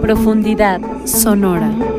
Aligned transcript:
Profundidad 0.00 0.80
sonora. 1.04 1.91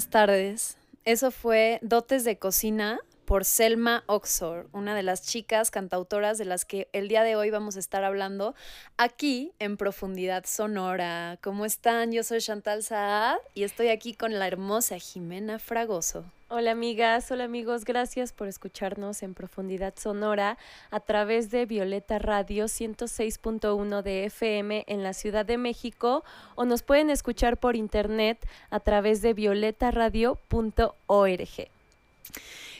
Tardes. 0.00 0.76
Eso 1.04 1.30
fue 1.30 1.78
Dotes 1.82 2.24
de 2.24 2.38
Cocina 2.38 3.00
por 3.24 3.44
Selma 3.44 4.04
Oxor, 4.06 4.68
una 4.72 4.94
de 4.94 5.02
las 5.02 5.22
chicas 5.22 5.70
cantautoras 5.70 6.38
de 6.38 6.44
las 6.44 6.64
que 6.64 6.88
el 6.92 7.08
día 7.08 7.22
de 7.22 7.36
hoy 7.36 7.50
vamos 7.50 7.76
a 7.76 7.78
estar 7.78 8.04
hablando 8.04 8.54
aquí 8.96 9.52
en 9.58 9.76
Profundidad 9.76 10.44
Sonora. 10.46 11.38
¿Cómo 11.42 11.64
están? 11.64 12.12
Yo 12.12 12.22
soy 12.22 12.40
Chantal 12.40 12.82
Saad 12.82 13.38
y 13.54 13.64
estoy 13.64 13.88
aquí 13.88 14.14
con 14.14 14.38
la 14.38 14.46
hermosa 14.46 14.98
Jimena 14.98 15.58
Fragoso. 15.58 16.24
Hola 16.54 16.72
amigas, 16.72 17.30
hola 17.30 17.44
amigos, 17.44 17.86
gracias 17.86 18.34
por 18.34 18.46
escucharnos 18.46 19.22
en 19.22 19.32
Profundidad 19.32 19.94
Sonora 19.96 20.58
a 20.90 21.00
través 21.00 21.50
de 21.50 21.64
Violeta 21.64 22.18
Radio 22.18 22.66
106.1 22.66 24.02
de 24.02 24.26
FM 24.26 24.84
en 24.86 25.02
la 25.02 25.14
Ciudad 25.14 25.46
de 25.46 25.56
México 25.56 26.24
o 26.54 26.66
nos 26.66 26.82
pueden 26.82 27.08
escuchar 27.08 27.56
por 27.56 27.74
internet 27.74 28.46
a 28.68 28.80
través 28.80 29.22
de 29.22 29.32
violetaradio.org. 29.32 31.70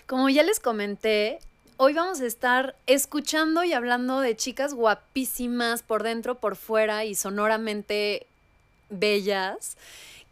Como 0.06 0.28
ya 0.28 0.42
les 0.42 0.60
comenté, 0.60 1.38
hoy 1.76 1.94
vamos 1.94 2.20
a 2.20 2.26
estar 2.26 2.74
escuchando 2.86 3.64
y 3.64 3.72
hablando 3.72 4.20
de 4.20 4.36
chicas 4.36 4.74
guapísimas 4.74 5.82
por 5.82 6.02
dentro, 6.02 6.34
por 6.34 6.56
fuera 6.56 7.04
y 7.04 7.14
sonoramente 7.14 8.26
bellas 8.90 9.76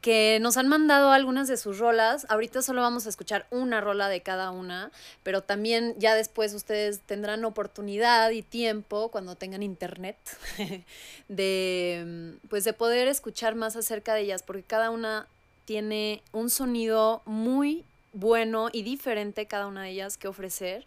que 0.01 0.39
nos 0.41 0.57
han 0.57 0.69
mandado 0.69 1.13
algunas 1.13 1.47
de 1.47 1.57
sus 1.57 1.79
rolas. 1.79 2.27
Ahorita 2.31 2.63
solo 2.63 2.81
vamos 2.81 3.07
a 3.07 3.11
escuchar 3.11 3.47
una 3.51 3.81
rola 3.81 4.09
de 4.09 4.23
cada 4.23 4.51
una, 4.51 4.91
pero 5.23 5.43
también 5.43 5.95
ya 5.99 6.15
después 6.15 6.53
ustedes 6.55 7.01
tendrán 7.01 7.45
oportunidad 7.45 8.31
y 8.31 8.43
tiempo 8.43 9.11
cuando 9.11 9.37
tengan 9.37 9.63
internet 9.63 10.17
de 11.29 12.39
pues 12.49 12.65
de 12.65 12.73
poder 12.73 13.09
escuchar 13.09 13.55
más 13.55 13.77
acerca 13.77 14.15
de 14.15 14.23
ellas 14.23 14.43
porque 14.43 14.63
cada 14.63 14.91
una 14.91 15.27
tiene 15.65 16.23
un 16.33 16.51
sonido 16.51 17.23
muy 17.27 17.85
bueno 18.13 18.69
y 18.73 18.83
diferente 18.83 19.47
cada 19.47 19.67
una 19.67 19.85
de 19.85 19.91
ellas 19.91 20.17
que 20.17 20.29
ofrecer. 20.29 20.85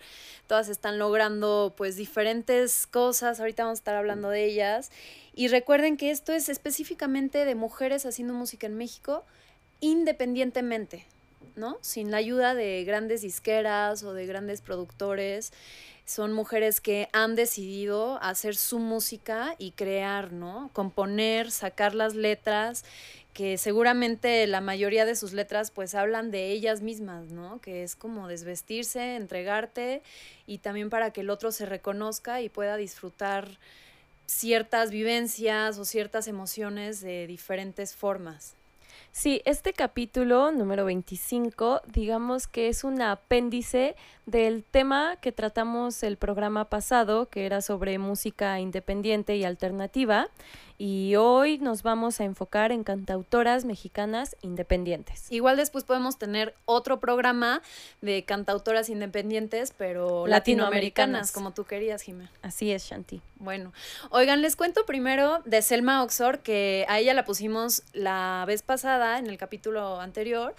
Todas 0.48 0.70
están 0.70 1.00
logrando 1.00 1.74
pues 1.78 1.96
diferentes 1.96 2.88
cosas, 2.88 3.40
ahorita 3.40 3.64
vamos 3.64 3.78
a 3.78 3.82
estar 3.82 3.96
hablando 3.96 4.30
de 4.30 4.46
ellas. 4.46 4.92
Y 5.34 5.48
recuerden 5.48 5.98
que 5.98 6.12
esto 6.12 6.34
es 6.34 6.50
específicamente 6.50 7.46
de 7.46 7.56
mujeres 7.56 8.06
haciendo 8.06 8.34
música 8.34 8.68
en 8.68 8.76
México 8.76 9.26
independientemente, 9.80 11.06
¿no? 11.56 11.78
Sin 11.82 12.10
la 12.10 12.18
ayuda 12.18 12.56
de 12.56 12.84
grandes 12.86 13.22
disqueras 13.22 14.04
o 14.04 14.14
de 14.14 14.26
grandes 14.26 14.62
productores. 14.62 15.52
Son 16.06 16.34
mujeres 16.34 16.82
que 16.82 17.10
han 17.14 17.36
decidido 17.36 18.22
hacer 18.22 18.56
su 18.56 18.80
música 18.80 19.56
y 19.58 19.72
crear, 19.72 20.32
¿no? 20.34 20.70
Componer, 20.74 21.52
sacar 21.52 21.96
las 21.96 22.16
letras 22.16 22.84
que 23.34 23.58
seguramente 23.58 24.46
la 24.48 24.62
mayoría 24.62 25.06
de 25.06 25.16
sus 25.16 25.34
letras 25.34 25.72
pues 25.72 25.96
hablan 25.96 26.32
de 26.32 26.52
ellas 26.52 26.82
mismas, 26.82 27.32
¿no? 27.32 27.60
Que 27.62 27.84
es 27.84 27.96
como 27.96 28.28
desvestirse, 28.28 29.16
entregarte 29.16 30.04
y 30.46 30.60
también 30.60 30.90
para 30.90 31.12
que 31.12 31.22
el 31.22 31.30
otro 31.30 31.52
se 31.52 31.66
reconozca 31.66 32.42
y 32.42 32.50
pueda 32.50 32.78
disfrutar 32.78 33.58
ciertas 34.26 34.92
vivencias 34.92 35.78
o 35.80 35.86
ciertas 35.86 36.28
emociones 36.28 37.02
de 37.02 37.28
diferentes 37.28 37.96
formas. 37.96 38.56
Sí, 39.12 39.42
este 39.46 39.74
capítulo 39.74 40.52
número 40.52 40.86
25, 40.86 41.82
digamos 41.88 42.48
que 42.48 42.68
es 42.68 42.84
un 42.84 43.02
apéndice 43.02 43.96
del 44.26 44.64
tema 44.64 45.18
que 45.22 45.32
tratamos 45.32 46.04
el 46.04 46.18
programa 46.18 46.70
pasado, 46.70 47.30
que 47.30 47.46
era 47.46 47.62
sobre 47.62 47.98
música 47.98 48.60
independiente 48.60 49.36
y 49.36 49.44
alternativa 49.44 50.30
y 50.78 51.16
hoy 51.16 51.60
nos 51.60 51.84
vamos 51.84 52.20
a 52.20 52.24
enfocar 52.24 52.72
en 52.72 52.84
cantautoras 52.84 53.64
mexicanas 53.64 54.36
independientes. 54.42 55.32
Igual 55.32 55.58
después 55.58 55.84
podemos 55.84 56.18
tener 56.18 56.56
otro 56.66 57.00
programa 57.00 57.62
de 58.02 58.26
cantautoras 58.26 58.90
independientes, 58.90 59.74
pero 59.78 60.26
latinoamericanas, 60.26 61.32
como 61.32 61.52
tú 61.52 61.66
querías, 61.66 62.02
Jimena. 62.02 62.32
Así 62.42 62.72
es, 62.72 62.84
Shanti. 62.86 63.22
Bueno, 63.38 63.74
oigan, 64.10 64.42
les 64.42 64.56
cuento 64.56 64.86
primero 64.86 65.42
de 65.46 65.62
Selma 65.62 66.02
Oxor, 66.02 66.40
que 66.40 66.86
a 66.88 67.00
ella 67.00 67.14
la 67.14 67.26
pusimos 67.26 67.84
la 67.94 68.44
vez 68.48 68.62
pasada 68.62 69.20
en 69.20 69.28
el 69.28 69.38
capítulo 69.38 70.00
anterior, 70.00 70.56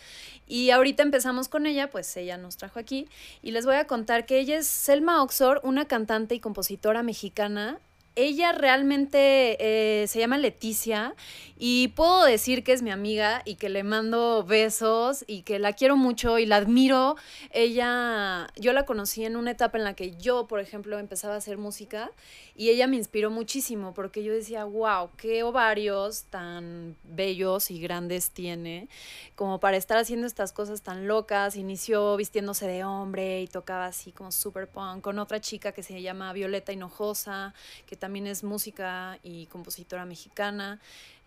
y 0.46 0.70
ahorita 0.70 1.02
empezamos 1.02 1.49
con 1.49 1.67
ella, 1.67 1.90
pues 1.90 2.14
ella 2.17 2.37
nos 2.37 2.56
trajo 2.56 2.78
aquí, 2.78 3.08
y 3.43 3.52
les 3.54 3.64
voy 3.64 3.76
a 3.76 3.86
contar 3.86 4.26
que 4.26 4.40
ella 4.40 4.58
es 4.58 4.66
Selma 4.66 5.22
Oxor, 5.22 5.60
una 5.62 5.84
cantante 5.84 6.34
y 6.34 6.40
compositora 6.40 7.04
mexicana 7.04 7.78
ella 8.16 8.52
realmente 8.52 9.56
eh, 9.58 10.06
se 10.06 10.20
llama 10.20 10.38
Leticia 10.38 11.14
y 11.56 11.88
puedo 11.88 12.25
decir 12.25 12.64
que 12.64 12.72
es 12.72 12.82
mi 12.82 12.90
amiga 12.90 13.43
y 13.44 13.55
que 13.56 13.69
le 13.69 13.84
mando 13.84 14.44
besos 14.44 15.25
y 15.26 15.43
que 15.43 15.58
la 15.58 15.72
quiero 15.72 15.96
mucho 15.96 16.38
y 16.38 16.46
la 16.46 16.56
admiro. 16.56 17.16
Ella, 17.50 18.49
yo 18.56 18.72
la 18.72 18.84
conocí 18.84 19.25
en 19.25 19.37
una 19.37 19.52
etapa 19.52 19.78
en 19.78 19.84
la 19.84 19.94
que 19.94 20.16
yo, 20.16 20.46
por 20.46 20.61
ejemplo, 20.61 20.99
empezaba 20.99 21.34
a 21.34 21.38
hacer 21.38 21.58
música 21.58 22.11
y 22.56 22.70
ella 22.70 22.87
me 22.87 22.96
inspiró 22.96 23.31
muchísimo 23.31 23.94
porque 23.94 24.22
yo 24.22 24.32
decía, 24.32 24.64
wow, 24.64 25.10
qué 25.17 25.43
ovarios 25.43 26.25
tan 26.25 26.96
bellos 27.05 27.70
y 27.70 27.81
grandes 27.81 28.31
tiene 28.31 28.88
como 29.34 29.58
para 29.58 29.76
estar 29.76 29.99
haciendo 29.99 30.26
estas 30.26 30.52
cosas 30.52 30.82
tan 30.82 31.08
locas. 31.08 31.56
Inició 31.56 32.17
vistiéndose 32.17 32.67
de 32.67 32.84
hombre 32.84 33.43
y 33.43 33.49
tocaba 33.49 33.87
así 33.87 34.12
como 34.12 34.32
super 34.32 34.69
punk 34.69 35.02
con 35.02 35.19
otra 35.19 35.40
chica 35.40 35.72
que 35.72 35.82
se 35.82 36.00
llama 36.02 36.32
Violeta 36.32 36.72
Hinojosa, 36.72 37.55
que 37.87 37.96
también 38.04 38.26
es 38.26 38.44
música 38.44 39.18
y 39.22 39.46
compositora 39.46 40.04
mexicana. 40.04 40.78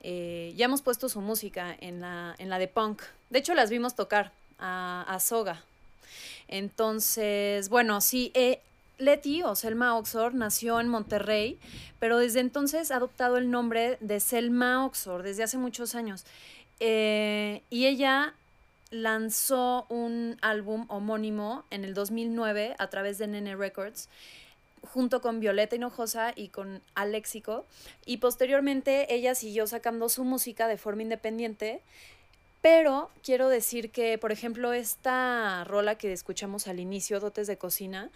Eh, 0.04 0.54
ya 0.56 0.66
hemos 0.66 0.84
puesto 0.84 1.10
su 1.10 1.22
música 1.22 1.76
en 1.82 2.02
la, 2.02 2.36
en 2.38 2.50
la 2.50 2.60
de 2.60 2.68
punk. 2.68 3.02
De 3.32 3.40
hecho, 3.40 3.56
las 3.56 3.72
vimos 3.72 3.96
tocar 3.96 4.32
a, 4.60 5.04
a 5.08 5.20
Soga. 5.20 5.64
Entonces, 6.48 7.70
bueno, 7.70 8.00
sí, 8.00 8.30
eh, 8.36 8.62
Leti 9.00 9.42
o 9.42 9.56
Selma 9.56 9.98
Oxor 9.98 10.36
nació 10.36 10.80
en 10.80 10.88
Monterrey, 10.88 11.58
pero 11.98 12.20
desde 12.20 12.42
entonces 12.42 12.92
ha 12.92 12.98
adoptado 12.98 13.38
el 13.38 13.50
nombre 13.50 13.98
de 14.00 14.20
Selma 14.20 14.86
Oxor 14.86 15.24
desde 15.24 15.42
hace 15.42 15.58
muchos 15.58 15.96
años. 15.96 16.26
Eh, 16.80 17.64
y 17.72 17.88
ella 17.88 18.36
lanzó 18.92 19.88
un 19.90 20.38
álbum 20.44 20.86
homónimo 20.90 21.66
en 21.72 21.84
el 21.86 21.96
2009 21.96 22.76
a 22.78 22.88
través 22.88 23.18
de 23.18 23.26
Nene 23.26 23.56
Records 23.56 24.10
junto 24.82 25.22
con 25.22 25.40
Violeta 25.40 25.76
Hinojosa 25.76 26.34
y 26.36 26.50
con 26.50 26.82
Alexico. 26.96 27.66
Y 28.06 28.18
posteriormente 28.18 29.14
ella 29.14 29.36
siguió 29.36 29.68
sacando 29.68 30.10
su 30.10 30.24
música 30.24 30.68
de 30.68 30.78
forma 30.78 31.04
independiente. 31.04 31.82
Pero 32.62 33.10
quiero 33.24 33.50
decir 33.50 33.92
que, 33.92 34.18
por 34.18 34.32
ejemplo, 34.32 34.74
esta 34.74 35.64
rola 35.64 35.96
que 35.96 36.12
escuchamos 36.12 36.68
al 36.68 36.80
inicio, 36.80 37.20
Dotes 37.20 37.48
de 37.48 37.58
Cocina, 37.58 38.10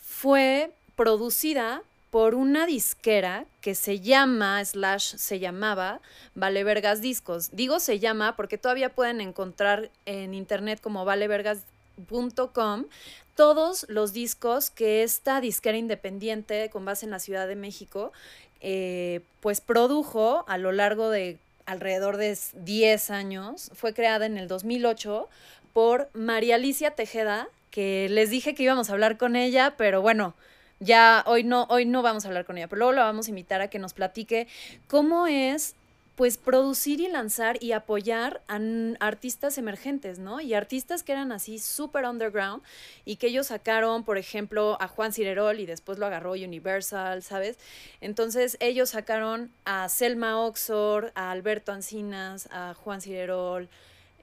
fue 0.00 0.72
producida 0.96 1.82
por 2.10 2.34
una 2.34 2.66
disquera 2.66 3.44
que 3.60 3.74
se 3.74 4.00
llama, 4.00 4.64
slash, 4.64 5.16
se 5.16 5.38
llamaba 5.38 6.00
Vale 6.34 6.64
Vergas 6.64 7.00
Discos. 7.00 7.50
Digo 7.52 7.80
se 7.80 7.98
llama 7.98 8.34
porque 8.34 8.58
todavía 8.58 8.94
pueden 8.94 9.20
encontrar 9.20 9.90
en 10.06 10.34
internet 10.34 10.80
como 10.80 11.04
valevergas.com 11.04 12.86
todos 13.38 13.86
los 13.88 14.12
discos 14.12 14.68
que 14.68 15.04
esta 15.04 15.40
disquera 15.40 15.78
independiente 15.78 16.70
con 16.70 16.84
base 16.84 17.06
en 17.06 17.12
la 17.12 17.20
Ciudad 17.20 17.46
de 17.46 17.54
México, 17.54 18.12
eh, 18.60 19.20
pues 19.38 19.60
produjo 19.60 20.44
a 20.48 20.58
lo 20.58 20.72
largo 20.72 21.08
de 21.08 21.38
alrededor 21.64 22.16
de 22.16 22.36
10 22.54 23.10
años. 23.10 23.70
Fue 23.74 23.94
creada 23.94 24.26
en 24.26 24.38
el 24.38 24.48
2008 24.48 25.28
por 25.72 26.10
María 26.14 26.56
Alicia 26.56 26.96
Tejeda, 26.96 27.46
que 27.70 28.08
les 28.10 28.28
dije 28.30 28.56
que 28.56 28.64
íbamos 28.64 28.90
a 28.90 28.94
hablar 28.94 29.18
con 29.18 29.36
ella, 29.36 29.74
pero 29.76 30.02
bueno, 30.02 30.34
ya 30.80 31.22
hoy 31.24 31.44
no, 31.44 31.68
hoy 31.70 31.86
no 31.86 32.02
vamos 32.02 32.24
a 32.24 32.28
hablar 32.28 32.44
con 32.44 32.58
ella, 32.58 32.66
pero 32.66 32.80
luego 32.80 32.92
la 32.92 33.04
vamos 33.04 33.28
a 33.28 33.30
invitar 33.30 33.60
a 33.60 33.68
que 33.68 33.78
nos 33.78 33.92
platique 33.94 34.48
cómo 34.88 35.28
es 35.28 35.76
pues 36.18 36.36
producir 36.36 36.98
y 36.98 37.06
lanzar 37.06 37.62
y 37.62 37.70
apoyar 37.70 38.42
a 38.48 38.58
artistas 38.98 39.56
emergentes, 39.56 40.18
¿no? 40.18 40.40
Y 40.40 40.52
artistas 40.52 41.04
que 41.04 41.12
eran 41.12 41.30
así 41.30 41.60
súper 41.60 42.06
underground 42.06 42.60
y 43.04 43.16
que 43.16 43.28
ellos 43.28 43.46
sacaron, 43.46 44.02
por 44.02 44.18
ejemplo, 44.18 44.76
a 44.80 44.88
Juan 44.88 45.12
Cirerol 45.12 45.60
y 45.60 45.66
después 45.66 46.00
lo 46.00 46.06
agarró 46.06 46.32
Universal, 46.32 47.22
¿sabes? 47.22 47.56
Entonces 48.00 48.56
ellos 48.58 48.90
sacaron 48.90 49.52
a 49.64 49.88
Selma 49.88 50.40
Oxor, 50.44 51.12
a 51.14 51.30
Alberto 51.30 51.70
Ancinas, 51.70 52.48
a 52.50 52.74
Juan 52.74 53.00
Cirerol, 53.00 53.68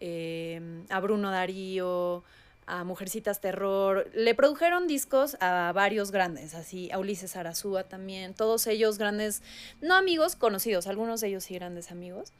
eh, 0.01 0.83
a 0.89 0.99
Bruno 0.99 1.31
Darío, 1.31 2.25
a 2.67 2.83
Mujercitas 2.83 3.41
Terror. 3.41 4.09
Le 4.13 4.35
produjeron 4.35 4.87
discos 4.87 5.37
a 5.39 5.71
varios 5.73 6.11
grandes, 6.11 6.55
así 6.55 6.91
a 6.91 6.99
Ulises 6.99 7.35
Arazúa 7.35 7.83
también, 7.83 8.33
todos 8.33 8.67
ellos 8.67 8.97
grandes, 8.97 9.41
no 9.81 9.95
amigos, 9.95 10.35
conocidos, 10.35 10.87
algunos 10.87 11.21
de 11.21 11.27
ellos 11.27 11.43
sí 11.43 11.53
grandes 11.53 11.91
amigos. 11.91 12.33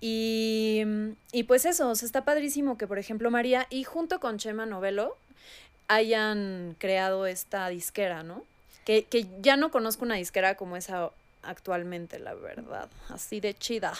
Y, 0.00 0.82
y 1.32 1.42
pues 1.44 1.64
eso, 1.64 1.90
está 1.92 2.24
padrísimo 2.24 2.78
que, 2.78 2.86
por 2.86 2.98
ejemplo, 2.98 3.30
María 3.30 3.66
y 3.68 3.84
junto 3.84 4.20
con 4.20 4.38
Chema 4.38 4.64
Novelo 4.64 5.16
hayan 5.88 6.76
creado 6.78 7.26
esta 7.26 7.68
disquera, 7.68 8.22
¿no? 8.22 8.44
Que, 8.84 9.04
que 9.04 9.26
ya 9.40 9.56
no 9.56 9.70
conozco 9.70 10.04
una 10.04 10.14
disquera 10.14 10.56
como 10.56 10.76
esa 10.76 11.10
actualmente, 11.48 12.18
la 12.18 12.34
verdad, 12.34 12.88
así 13.08 13.40
de 13.40 13.54
chida. 13.54 13.92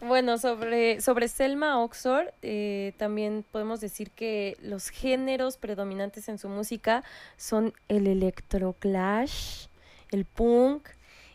Bueno, 0.00 0.38
sobre, 0.38 1.00
sobre 1.00 1.28
Selma 1.28 1.82
Oxor, 1.82 2.34
eh, 2.42 2.92
también 2.98 3.44
podemos 3.50 3.80
decir 3.80 4.10
que 4.10 4.56
los 4.60 4.90
géneros 4.90 5.56
predominantes 5.56 6.28
en 6.28 6.38
su 6.38 6.48
música 6.48 7.04
son 7.36 7.72
el 7.88 8.06
electroclash, 8.06 9.66
el 10.10 10.24
punk, 10.24 10.88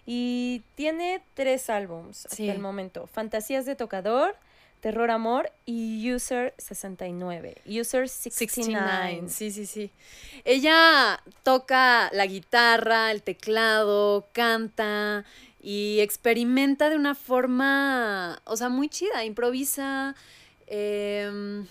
y 0.05 0.63
tiene 0.75 1.21
tres 1.35 1.69
álbums 1.69 2.25
hasta 2.25 2.43
el 2.43 2.59
momento. 2.59 3.07
Fantasías 3.07 3.65
de 3.65 3.75
Tocador, 3.75 4.35
Terror 4.79 5.11
Amor 5.11 5.51
y 5.65 6.11
User 6.11 6.53
69. 6.57 7.57
User 7.67 8.07
69. 8.07 9.23
Sí, 9.27 9.51
sí, 9.51 9.65
sí. 9.65 9.91
Ella 10.45 11.21
toca 11.43 12.09
la 12.13 12.25
guitarra, 12.25 13.11
el 13.11 13.21
teclado, 13.21 14.27
canta, 14.31 15.25
y 15.61 15.99
experimenta 15.99 16.89
de 16.89 16.95
una 16.95 17.15
forma, 17.15 18.41
o 18.45 18.55
sea, 18.55 18.69
muy 18.69 18.89
chida, 18.89 19.25
improvisa. 19.25 20.15
Em, 20.67 21.65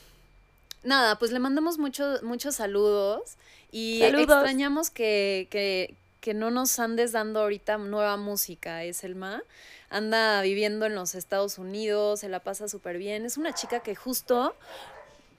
nada, 0.82 1.18
pues 1.18 1.32
le 1.32 1.38
mandamos 1.38 1.78
muchos 1.78 2.22
muchos 2.22 2.56
saludos 2.56 3.36
y 3.70 4.02
extrañamos 4.02 4.90
que, 4.90 5.48
que, 5.50 5.94
que, 6.20 6.34
no 6.34 6.50
nos 6.50 6.78
andes 6.78 7.12
dando 7.12 7.40
ahorita 7.40 7.78
nueva 7.78 8.16
música, 8.16 8.84
es 8.84 9.04
Elma. 9.04 9.42
Anda 9.90 10.42
viviendo 10.42 10.84
en 10.84 10.94
los 10.94 11.14
Estados 11.14 11.56
Unidos, 11.56 12.20
se 12.20 12.28
la 12.28 12.40
pasa 12.40 12.68
súper 12.68 12.98
bien. 12.98 13.24
Es 13.24 13.38
una 13.38 13.54
chica 13.54 13.80
que 13.80 13.94
justo 13.94 14.54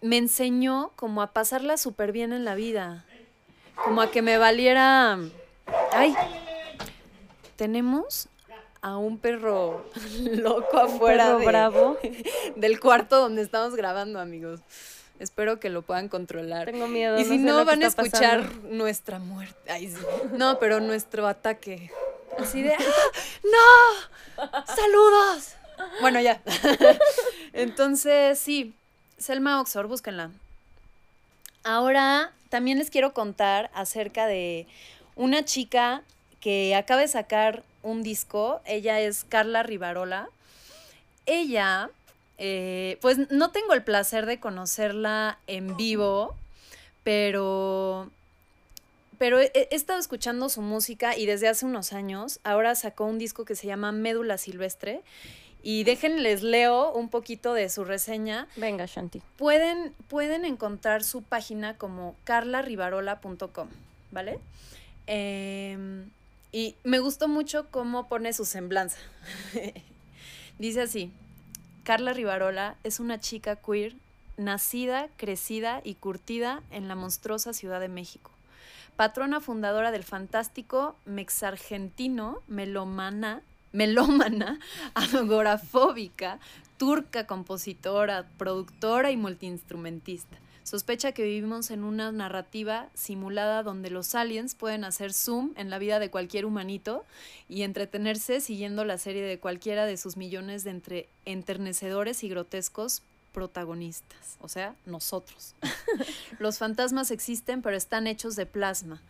me 0.01 0.17
enseñó 0.17 0.91
como 0.95 1.21
a 1.21 1.33
pasarla 1.33 1.77
súper 1.77 2.11
bien 2.11 2.33
en 2.33 2.45
la 2.45 2.55
vida. 2.55 3.05
Como 3.75 4.01
a 4.01 4.11
que 4.11 4.21
me 4.21 4.37
valiera... 4.37 5.19
¡Ay! 5.91 6.15
Tenemos 7.55 8.27
a 8.81 8.97
un 8.97 9.17
perro 9.17 9.85
loco 10.19 10.77
afuera 10.77 11.35
bravo. 11.35 11.97
del 12.55 12.79
cuarto 12.79 13.17
donde 13.17 13.41
estamos 13.41 13.75
grabando, 13.75 14.19
amigos. 14.19 14.61
Espero 15.19 15.59
que 15.59 15.69
lo 15.69 15.81
puedan 15.81 16.07
controlar. 16.07 16.65
Tengo 16.65 16.87
miedo. 16.87 17.19
Y 17.19 17.25
si 17.25 17.37
no, 17.37 17.65
van 17.65 17.83
a 17.83 17.87
escuchar 17.87 18.55
nuestra 18.63 19.19
muerte. 19.19 19.91
No, 20.31 20.59
pero 20.59 20.79
nuestro 20.79 21.27
ataque. 21.27 21.91
Así 22.37 22.61
de, 22.61 22.69
¡No! 23.43 24.45
¡Saludos! 24.65 25.55
Bueno, 25.99 26.21
ya. 26.21 26.41
Entonces, 27.51 28.39
sí, 28.39 28.73
Selma 29.17 29.59
Oxor, 29.59 29.87
búsquenla. 29.87 30.31
Ahora, 31.65 32.31
también 32.49 32.77
les 32.77 32.89
quiero 32.89 33.13
contar 33.13 33.69
acerca 33.73 34.25
de 34.25 34.67
una 35.15 35.43
chica 35.43 36.03
que 36.39 36.75
acaba 36.75 37.01
de 37.01 37.09
sacar 37.09 37.63
un 37.83 38.03
disco. 38.03 38.61
Ella 38.65 38.99
es 38.99 39.23
Carla 39.23 39.63
Rivarola. 39.63 40.29
Ella, 41.25 41.89
eh, 42.37 42.97
pues 43.01 43.31
no 43.31 43.51
tengo 43.51 43.73
el 43.73 43.83
placer 43.83 44.25
de 44.25 44.39
conocerla 44.39 45.37
en 45.47 45.75
vivo, 45.77 46.35
pero, 47.03 48.09
pero 49.17 49.39
he, 49.39 49.67
estado 49.71 49.99
escuchando 49.99 50.49
su 50.49 50.61
música 50.61 51.17
y 51.17 51.25
desde 51.25 51.47
hace 51.47 51.65
unos 51.65 51.93
años, 51.93 52.39
ahora 52.43 52.75
sacó 52.75 53.05
un 53.05 53.19
disco 53.19 53.45
que 53.45 53.55
se 53.55 53.67
llama 53.67 53.91
Médula 53.91 54.37
Silvestre. 54.37 55.01
Y 55.61 55.83
déjenles 55.83 56.41
leo 56.41 56.93
un 56.93 57.09
poquito 57.09 57.53
de 57.53 57.67
su 57.67 57.83
reseña. 57.83 58.47
Venga, 58.55 58.85
Shanti. 58.85 59.21
Pueden, 59.35 59.93
pueden 60.07 60.45
encontrar 60.45 61.03
su 61.03 61.21
página 61.21 61.77
como 61.77 62.15
carlarivarola.com, 62.23 63.67
¿vale? 64.11 64.39
Em, 65.05 66.09
y 66.51 66.75
me 66.83 66.99
gustó 66.99 67.27
mucho 67.27 67.67
cómo 67.69 68.07
pone 68.07 68.33
su 68.33 68.45
semblanza. 68.45 68.97
Dice 70.59 70.81
así, 70.81 71.11
Carla 71.83 72.13
Rivarola 72.13 72.75
es 72.83 72.99
una 72.99 73.19
chica 73.19 73.55
queer 73.55 73.95
nacida, 74.37 75.09
crecida 75.17 75.81
y 75.83 75.95
curtida 75.95 76.61
en 76.71 76.87
la 76.87 76.95
monstruosa 76.95 77.53
Ciudad 77.53 77.79
de 77.79 77.89
México. 77.89 78.31
Patrona 78.95 79.39
fundadora 79.39 79.91
del 79.91 80.03
fantástico 80.03 80.95
mexargentino 81.05 82.41
melomana 82.47 83.41
melómana, 83.71 84.59
agorafóbica, 84.93 86.39
turca, 86.77 87.25
compositora, 87.27 88.27
productora 88.37 89.11
y 89.11 89.17
multiinstrumentista. 89.17 90.37
Sospecha 90.69 91.13
que 91.13 91.23
vivimos 91.23 91.71
en 91.71 91.83
una 91.83 92.11
narrativa 92.11 92.89
simulada 92.93 93.63
donde 93.63 93.89
los 93.89 94.13
aliens 94.13 94.53
pueden 94.53 94.83
hacer 94.83 95.13
zoom 95.13 95.51
en 95.55 95.71
la 95.71 95.79
vida 95.79 95.97
de 95.97 96.11
cualquier 96.11 96.45
humanito 96.45 97.03
y 97.47 97.63
entretenerse 97.63 98.39
siguiendo 98.39 98.85
la 98.85 98.99
serie 98.99 99.23
de 99.23 99.39
cualquiera 99.39 99.87
de 99.87 99.97
sus 99.97 100.15
millones 100.15 100.63
de 100.63 100.69
entre 100.69 101.09
enternecedores 101.25 102.23
y 102.23 102.29
grotescos 102.29 103.01
protagonistas, 103.33 104.37
o 104.41 104.47
sea, 104.47 104.75
nosotros. 104.85 105.55
los 106.37 106.59
fantasmas 106.59 107.09
existen, 107.09 107.63
pero 107.63 107.75
están 107.75 108.05
hechos 108.05 108.35
de 108.35 108.45
plasma. 108.45 109.01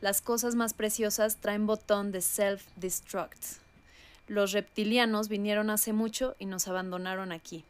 Las 0.00 0.22
cosas 0.22 0.54
más 0.54 0.72
preciosas 0.72 1.36
traen 1.36 1.66
botón 1.66 2.10
de 2.10 2.20
self-destruct. 2.22 3.58
Los 4.28 4.52
reptilianos 4.52 5.28
vinieron 5.28 5.68
hace 5.68 5.92
mucho 5.92 6.36
y 6.38 6.46
nos 6.46 6.68
abandonaron 6.68 7.32
aquí. 7.32 7.66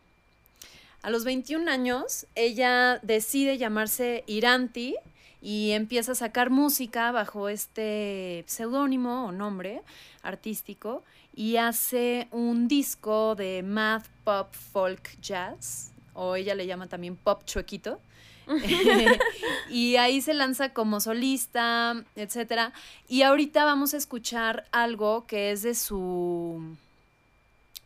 A 1.02 1.11
los 1.11 1.25
21 1.25 1.68
años, 1.68 2.26
ella 2.37 3.00
decide 3.02 3.59
llamarse 3.59 4.23
Iranti 4.28 4.94
y 5.40 5.73
empieza 5.73 6.12
a 6.12 6.14
sacar 6.14 6.50
música 6.50 7.11
bajo 7.11 7.49
este 7.49 8.44
seudónimo 8.47 9.26
o 9.26 9.32
nombre 9.32 9.82
artístico 10.23 11.02
y 11.35 11.56
hace 11.56 12.28
un 12.30 12.68
disco 12.68 13.35
de 13.35 13.64
math, 13.64 14.06
pop, 14.23 14.54
folk, 14.54 15.21
jazz, 15.21 15.90
o 16.14 16.37
ella 16.37 16.54
le 16.54 16.68
llama 16.68 16.87
también 16.87 17.16
pop 17.16 17.42
chuequito. 17.47 18.00
y 19.68 19.97
ahí 19.97 20.21
se 20.21 20.35
lanza 20.35 20.73
como 20.73 21.00
solista, 21.00 22.04
etc. 22.14 22.73
Y 23.09 23.23
ahorita 23.23 23.64
vamos 23.64 23.94
a 23.94 23.97
escuchar 23.97 24.68
algo 24.71 25.26
que 25.26 25.50
es 25.50 25.62
de 25.62 25.75
su 25.75 26.76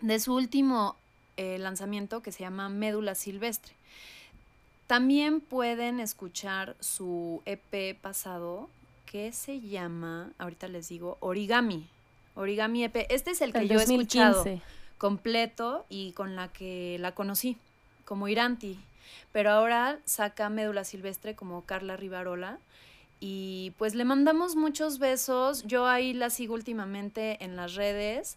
de 0.03 0.21
su 0.21 0.35
último 0.35 0.97
eh, 1.37 1.59
lanzamiento 1.59 2.23
que 2.23 2.33
se 2.33 2.41
llama 2.41 2.69
Médula 2.69 3.15
Silvestre. 3.15 3.75
También 4.87 5.41
pueden 5.41 6.01
escuchar 6.01 6.77
su 6.81 7.43
EP 7.45 7.99
pasado 8.01 8.71
que 9.05 9.33
se 9.33 9.61
llama, 9.61 10.31
ahorita 10.39 10.69
les 10.69 10.89
digo, 10.89 11.17
Origami. 11.21 11.89
Origami 12.35 12.85
EP. 12.85 13.07
Este 13.09 13.33
es 13.33 13.41
el 13.41 13.53
que 13.53 13.67
yo 13.67 13.81
he 13.81 13.83
escuchado 13.83 14.45
completo 14.99 15.87
y 15.89 16.13
con 16.13 16.37
la 16.37 16.49
que 16.49 16.99
la 17.01 17.15
conocí, 17.15 17.57
como 18.05 18.29
Iranti. 18.29 18.79
Pero 19.33 19.51
ahora 19.51 19.99
saca 20.05 20.49
Médula 20.49 20.85
Silvestre 20.85 21.35
como 21.35 21.65
Carla 21.65 21.97
Rivarola. 21.97 22.59
Y 23.19 23.73
pues 23.79 23.95
le 23.95 24.05
mandamos 24.05 24.57
muchos 24.57 24.99
besos. 24.99 25.65
Yo 25.65 25.87
ahí 25.87 26.13
la 26.13 26.31
sigo 26.31 26.55
últimamente 26.55 27.43
en 27.45 27.57
las 27.57 27.75
redes 27.75 28.37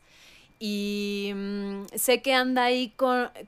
y 0.60 1.32
mm, 1.34 1.86
sé 1.96 2.22
que 2.22 2.34
anda 2.34 2.66
ahí 2.66 2.94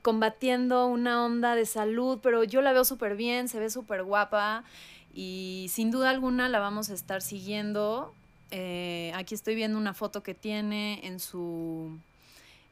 combatiendo 0.00 0.86
una 0.86 1.24
onda 1.24 1.54
de 1.54 1.66
salud, 1.66 2.18
pero 2.22 2.42
yo 2.42 2.62
la 2.62 2.72
veo 2.72 2.84
súper 2.84 3.16
bien, 3.16 3.48
se 3.48 3.60
ve 3.60 3.68
súper 3.68 4.02
guapa 4.02 4.64
y 5.14 5.66
sin 5.68 5.90
duda 5.90 6.08
alguna 6.08 6.48
la 6.48 6.58
vamos 6.58 6.88
a 6.88 6.94
estar 6.94 7.20
siguiendo. 7.20 8.14
Eh, 8.50 9.12
aquí 9.14 9.34
estoy 9.34 9.54
viendo 9.54 9.76
una 9.78 9.92
foto 9.92 10.22
que 10.22 10.34
tiene 10.34 11.06
en 11.06 11.20
su, 11.20 11.98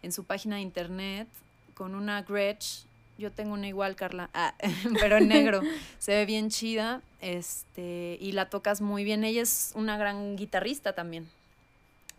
en 0.02 0.10
su 0.10 0.24
página 0.24 0.56
de 0.56 0.62
internet 0.62 1.28
con 1.74 1.94
una 1.94 2.22
Gretsch. 2.22 2.86
Yo 3.18 3.30
tengo 3.30 3.52
una 3.52 3.68
igual, 3.68 3.94
Carla, 3.94 4.30
ah, 4.34 4.54
pero 4.98 5.18
en 5.18 5.28
negro. 5.28 5.60
se 5.98 6.12
ve 6.12 6.24
bien 6.24 6.48
chida 6.48 7.02
este, 7.20 8.16
y 8.18 8.32
la 8.32 8.48
tocas 8.48 8.80
muy 8.80 9.04
bien. 9.04 9.22
Ella 9.22 9.42
es 9.42 9.72
una 9.74 9.98
gran 9.98 10.36
guitarrista 10.36 10.94
también 10.94 11.28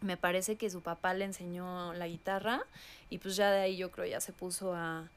me 0.02 0.18
parece 0.18 0.56
que 0.56 0.70
su 0.70 0.82
papá 0.82 1.14
le 1.14 1.26
enseñó 1.26 1.94
la 1.94 2.08
guitarra 2.08 2.64
y 3.10 3.20
pues 3.20 3.36
ya 3.36 3.52
de 3.52 3.62
ahí 3.62 3.78
yo 3.78 3.92
creo 3.92 4.06
ya 4.06 4.20
se 4.20 4.34
puso 4.34 4.74
a, 4.74 5.08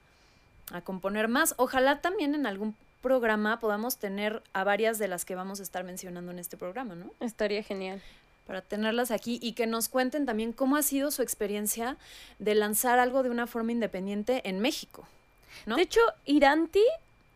a 0.73 0.81
componer 0.83 1.29
más. 1.29 1.55
Ojalá 1.57 2.01
también 2.01 2.35
en 2.35 2.47
algún 2.47 2.77
programa 3.03 3.61
podamos 3.61 3.99
tener 3.99 4.43
a 4.53 4.65
varias 4.65 4.99
de 4.99 5.09
las 5.09 5.25
que 5.25 5.35
vamos 5.35 5.61
a 5.61 5.63
estar 5.63 5.85
mencionando 5.85 6.33
en 6.33 6.39
este 6.39 6.57
programa, 6.57 6.95
¿no? 6.95 7.11
Estaría 7.21 7.63
genial. 7.63 8.01
Para 8.47 8.63
tenerlas 8.63 9.11
aquí 9.11 9.39
y 9.43 9.53
que 9.53 9.67
nos 9.67 9.89
cuenten 9.89 10.27
también 10.27 10.53
cómo 10.53 10.77
ha 10.77 10.83
sido 10.83 11.11
su 11.11 11.23
experiencia 11.23 11.97
de 12.39 12.55
lanzar 12.55 12.99
algo 12.99 13.23
de 13.23 13.31
una 13.31 13.47
forma 13.47 13.73
independiente 13.73 14.49
en 14.49 14.61
México. 14.61 15.07
¿no? 15.67 15.77
De 15.77 15.83
hecho, 15.83 16.01
Iranti 16.27 16.85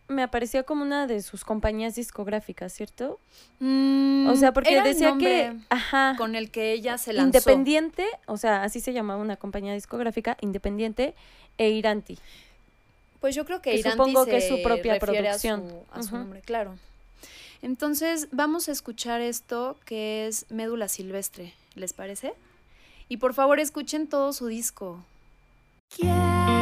me 0.09 0.23
apareció 0.23 0.65
como 0.65 0.83
una 0.83 1.07
de 1.07 1.23
sus 1.23 1.45
compañías 1.45 1.95
discográficas, 1.95 2.73
¿cierto? 2.73 3.21
Mm, 3.61 4.29
o 4.29 4.37
sea, 4.37 4.53
porque 4.53 4.81
decía 4.83 5.15
que 5.19 5.55
ajá, 5.69 6.15
con 6.17 6.35
el 6.35 6.51
que 6.51 6.73
ella 6.73 6.99
se 6.99 7.13
lanzó. 7.13 7.27
Independiente, 7.27 8.07
o 8.27 8.37
sea, 8.37 8.63
así 8.63 8.81
se 8.81 8.93
llamaba 8.93 9.21
una 9.21 9.37
compañía 9.37 9.75
discográfica, 9.75 10.37
Independiente 10.41 11.15
e 11.59 11.71
Iranti. 11.71 12.19
Pues 13.21 13.35
yo 13.35 13.45
creo 13.45 13.61
que, 13.61 13.71
que 13.71 13.79
Iranti 13.79 13.99
supongo 13.99 14.25
se 14.25 14.31
que 14.31 14.37
es 14.39 14.49
su 14.49 14.63
propia 14.63 14.99
producción. 14.99 15.65
A 15.93 16.03
su, 16.03 16.17
nombre, 16.17 16.41
claro. 16.41 16.77
Entonces, 17.61 18.29
vamos 18.31 18.69
a 18.69 18.73
escuchar 18.73 19.21
esto 19.21 19.77
que 19.85 20.27
es 20.27 20.47
Médula 20.51 20.89
Silvestre, 20.89 21.53
¿les 21.75 21.93
parece? 21.93 22.33
Y 23.09 23.17
por 23.19 23.35
favor, 23.35 23.59
escuchen 23.59 24.07
todo 24.07 24.33
su 24.33 24.47
disco. 24.47 25.05
alimenta. 26.01 26.58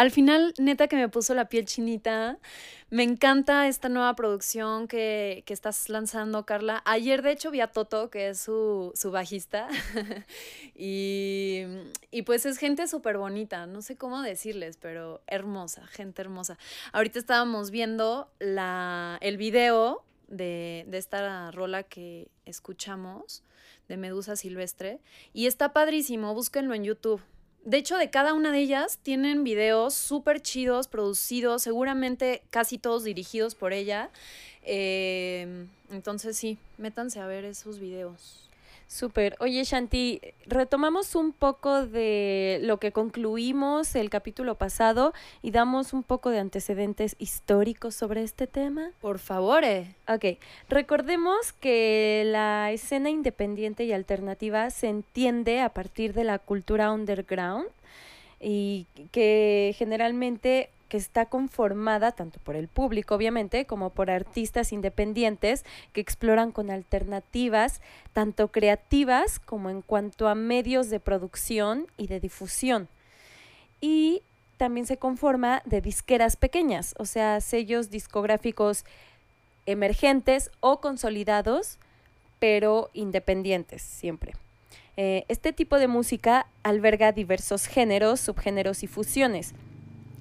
Al 0.00 0.10
final, 0.10 0.54
neta 0.56 0.88
que 0.88 0.96
me 0.96 1.10
puso 1.10 1.34
la 1.34 1.50
piel 1.50 1.66
chinita. 1.66 2.38
Me 2.88 3.02
encanta 3.02 3.68
esta 3.68 3.90
nueva 3.90 4.14
producción 4.16 4.88
que, 4.88 5.42
que 5.44 5.52
estás 5.52 5.90
lanzando, 5.90 6.46
Carla. 6.46 6.80
Ayer, 6.86 7.20
de 7.20 7.32
hecho, 7.32 7.50
vi 7.50 7.60
a 7.60 7.66
Toto, 7.66 8.08
que 8.08 8.30
es 8.30 8.40
su, 8.40 8.92
su 8.94 9.10
bajista. 9.10 9.68
y, 10.74 11.64
y, 12.10 12.22
pues 12.22 12.46
es 12.46 12.56
gente 12.56 12.88
súper 12.88 13.18
bonita. 13.18 13.66
No 13.66 13.82
sé 13.82 13.96
cómo 13.96 14.22
decirles, 14.22 14.78
pero 14.78 15.20
hermosa, 15.26 15.86
gente 15.88 16.22
hermosa. 16.22 16.56
Ahorita 16.92 17.18
estábamos 17.18 17.70
viendo 17.70 18.32
la, 18.38 19.18
el 19.20 19.36
video 19.36 20.02
de, 20.28 20.86
de 20.88 20.96
esta 20.96 21.50
rola 21.50 21.82
que 21.82 22.30
escuchamos, 22.46 23.42
de 23.86 23.98
Medusa 23.98 24.34
Silvestre. 24.34 25.02
Y 25.34 25.44
está 25.44 25.74
padrísimo, 25.74 26.32
búsquenlo 26.32 26.72
en 26.72 26.84
YouTube. 26.84 27.20
De 27.64 27.76
hecho, 27.76 27.96
de 27.98 28.10
cada 28.10 28.34
una 28.34 28.52
de 28.52 28.58
ellas 28.58 28.98
tienen 29.02 29.44
videos 29.44 29.94
súper 29.94 30.40
chidos, 30.40 30.88
producidos, 30.88 31.62
seguramente 31.62 32.42
casi 32.50 32.78
todos 32.78 33.04
dirigidos 33.04 33.54
por 33.54 33.72
ella. 33.72 34.10
Eh, 34.62 35.66
entonces 35.90 36.36
sí, 36.36 36.58
métanse 36.78 37.20
a 37.20 37.26
ver 37.26 37.44
esos 37.44 37.78
videos. 37.78 38.49
Súper. 38.90 39.36
Oye, 39.38 39.62
Shanti, 39.62 40.20
retomamos 40.46 41.14
un 41.14 41.32
poco 41.32 41.86
de 41.86 42.58
lo 42.62 42.78
que 42.78 42.90
concluimos 42.90 43.94
el 43.94 44.10
capítulo 44.10 44.56
pasado 44.56 45.14
y 45.42 45.52
damos 45.52 45.92
un 45.92 46.02
poco 46.02 46.30
de 46.30 46.40
antecedentes 46.40 47.14
históricos 47.20 47.94
sobre 47.94 48.24
este 48.24 48.48
tema. 48.48 48.90
Por 49.00 49.20
favor. 49.20 49.62
Eh. 49.62 49.94
Ok. 50.08 50.40
Recordemos 50.68 51.52
que 51.52 52.24
la 52.26 52.72
escena 52.72 53.10
independiente 53.10 53.84
y 53.84 53.92
alternativa 53.92 54.68
se 54.70 54.88
entiende 54.88 55.60
a 55.60 55.68
partir 55.68 56.12
de 56.12 56.24
la 56.24 56.40
cultura 56.40 56.90
underground 56.90 57.68
y 58.40 58.86
que 59.12 59.72
generalmente 59.78 60.68
que 60.90 60.96
está 60.96 61.26
conformada 61.26 62.10
tanto 62.10 62.40
por 62.40 62.56
el 62.56 62.66
público, 62.66 63.14
obviamente, 63.14 63.64
como 63.64 63.90
por 63.90 64.10
artistas 64.10 64.72
independientes 64.72 65.64
que 65.92 66.00
exploran 66.00 66.50
con 66.50 66.68
alternativas 66.68 67.80
tanto 68.12 68.48
creativas 68.48 69.38
como 69.38 69.70
en 69.70 69.82
cuanto 69.82 70.28
a 70.28 70.34
medios 70.34 70.90
de 70.90 70.98
producción 70.98 71.86
y 71.96 72.08
de 72.08 72.18
difusión. 72.18 72.88
Y 73.80 74.22
también 74.56 74.84
se 74.84 74.96
conforma 74.96 75.62
de 75.64 75.80
disqueras 75.80 76.34
pequeñas, 76.34 76.94
o 76.98 77.06
sea, 77.06 77.40
sellos 77.40 77.90
discográficos 77.90 78.84
emergentes 79.66 80.50
o 80.58 80.80
consolidados, 80.80 81.78
pero 82.40 82.90
independientes 82.94 83.80
siempre. 83.80 84.32
Eh, 84.96 85.24
este 85.28 85.52
tipo 85.52 85.78
de 85.78 85.86
música 85.86 86.48
alberga 86.64 87.12
diversos 87.12 87.66
géneros, 87.66 88.18
subgéneros 88.18 88.82
y 88.82 88.88
fusiones 88.88 89.54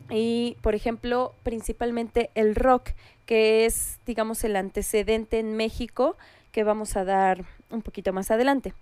y, 0.09 0.57
por 0.61 0.75
ejemplo, 0.75 1.33
principalmente 1.43 2.29
el 2.35 2.55
rock, 2.55 2.91
que 3.25 3.65
es, 3.65 3.99
digamos, 4.05 4.43
el 4.43 4.55
antecedente 4.55 5.39
en 5.39 5.55
México 5.55 6.17
que 6.51 6.63
vamos 6.63 6.95
a 6.97 7.05
dar 7.05 7.45
un 7.69 7.81
poquito 7.81 8.13
más 8.13 8.31
adelante. 8.31 8.73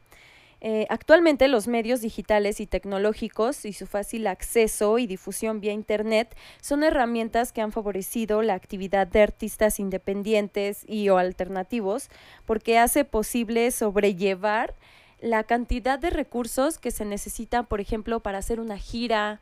Eh, 0.60 0.88
actualmente 0.90 1.48
los 1.48 1.68
medios 1.68 2.02
digitales 2.02 2.60
y 2.60 2.66
tecnológicos 2.66 3.64
y 3.66 3.74
su 3.74 3.86
fácil 3.86 4.26
acceso 4.26 4.98
y 4.98 5.06
difusión 5.06 5.62
vía 5.62 5.72
Internet 5.72 6.36
son 6.62 6.84
herramientas 6.84 7.52
que 7.52 7.62
han 7.62 7.72
favorecido 7.72 8.42
la 8.42 8.56
actividad 8.56 9.06
de 9.06 9.22
artistas 9.22 9.80
independientes 9.80 10.84
y 10.88 11.10
o 11.10 11.18
alternativos 11.20 12.10
porque 12.48 12.80
hace 12.80 13.06
posible 13.06 13.70
sobrellevar 13.70 14.74
la 15.22 15.44
cantidad 15.44 16.00
de 16.00 16.10
recursos 16.10 16.80
que 16.80 16.90
se 16.90 17.06
necesitan, 17.06 17.68
por 17.68 17.80
ejemplo, 17.80 18.20
para 18.22 18.40
hacer 18.40 18.60
una 18.60 18.78
gira, 18.78 19.42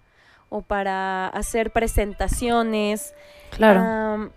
o 0.55 0.61
para 0.61 1.27
hacer 1.27 1.71
presentaciones. 1.71 3.13
Claro. 3.51 4.31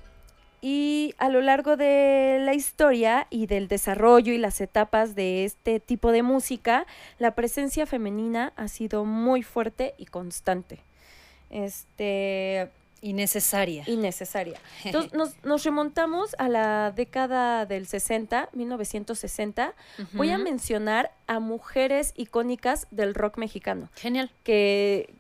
y 0.61 1.15
a 1.19 1.29
lo 1.29 1.41
largo 1.41 1.77
de 1.77 2.39
la 2.41 2.55
historia 2.55 3.29
y 3.31 3.47
del 3.47 3.69
desarrollo 3.69 4.33
y 4.33 4.39
las 4.39 4.61
etapas 4.61 5.15
de 5.15 5.45
este 5.45 5.79
tipo 5.79 6.11
de 6.11 6.23
música, 6.23 6.87
la 7.19 7.37
presencia 7.37 7.87
femenina 7.87 8.53
ha 8.57 8.67
sido 8.67 9.05
muy 9.05 9.43
fuerte 9.43 9.95
y 9.97 10.07
constante. 10.07 10.81
Este. 11.51 12.69
Y 13.01 13.13
necesaria. 13.13 13.85
Y 13.87 13.97
necesaria. 13.97 14.59
Entonces 14.85 15.13
nos, 15.13 15.37
nos, 15.45 15.63
remontamos 15.63 16.35
a 16.39 16.49
la 16.49 16.91
década 16.91 17.65
del 17.65 17.87
60, 17.87 18.49
1960. 18.53 19.73
Voy 20.15 20.31
a 20.31 20.39
mencionar 20.39 21.13
a 21.29 21.39
mujeres 21.39 22.13
icónicas 22.17 22.89
del 22.91 23.15
rock 23.15 23.39
mexicano. 23.39 23.89
Genial. 23.95 24.33
Que, 24.43 25.15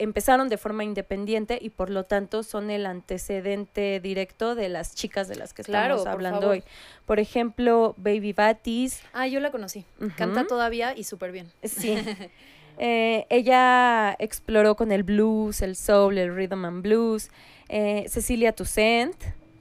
empezaron 0.00 0.48
de 0.48 0.56
forma 0.56 0.82
independiente 0.82 1.58
y 1.60 1.70
por 1.70 1.90
lo 1.90 2.04
tanto 2.04 2.42
son 2.42 2.70
el 2.70 2.86
antecedente 2.86 4.00
directo 4.00 4.54
de 4.54 4.68
las 4.68 4.94
chicas 4.94 5.28
de 5.28 5.36
las 5.36 5.54
que 5.54 5.62
estamos 5.62 6.06
hablando 6.06 6.48
hoy. 6.48 6.64
Por 7.06 7.20
ejemplo, 7.20 7.94
Baby 7.98 8.32
Batis. 8.32 9.02
Ah, 9.12 9.26
yo 9.26 9.40
la 9.40 9.50
conocí. 9.50 9.84
Canta 10.16 10.46
todavía 10.46 10.96
y 10.96 11.04
súper 11.04 11.32
bien. 11.32 11.52
Sí. 11.62 11.96
Eh, 12.82 13.26
ella 13.28 14.16
exploró 14.18 14.74
con 14.74 14.90
el 14.90 15.02
blues, 15.02 15.60
el 15.60 15.76
soul, 15.76 16.16
el 16.16 16.34
rhythm 16.34 16.64
and 16.64 16.82
blues. 16.82 17.30
Eh, 17.68 18.06
Cecilia 18.08 18.52
Toussaint, 18.52 19.14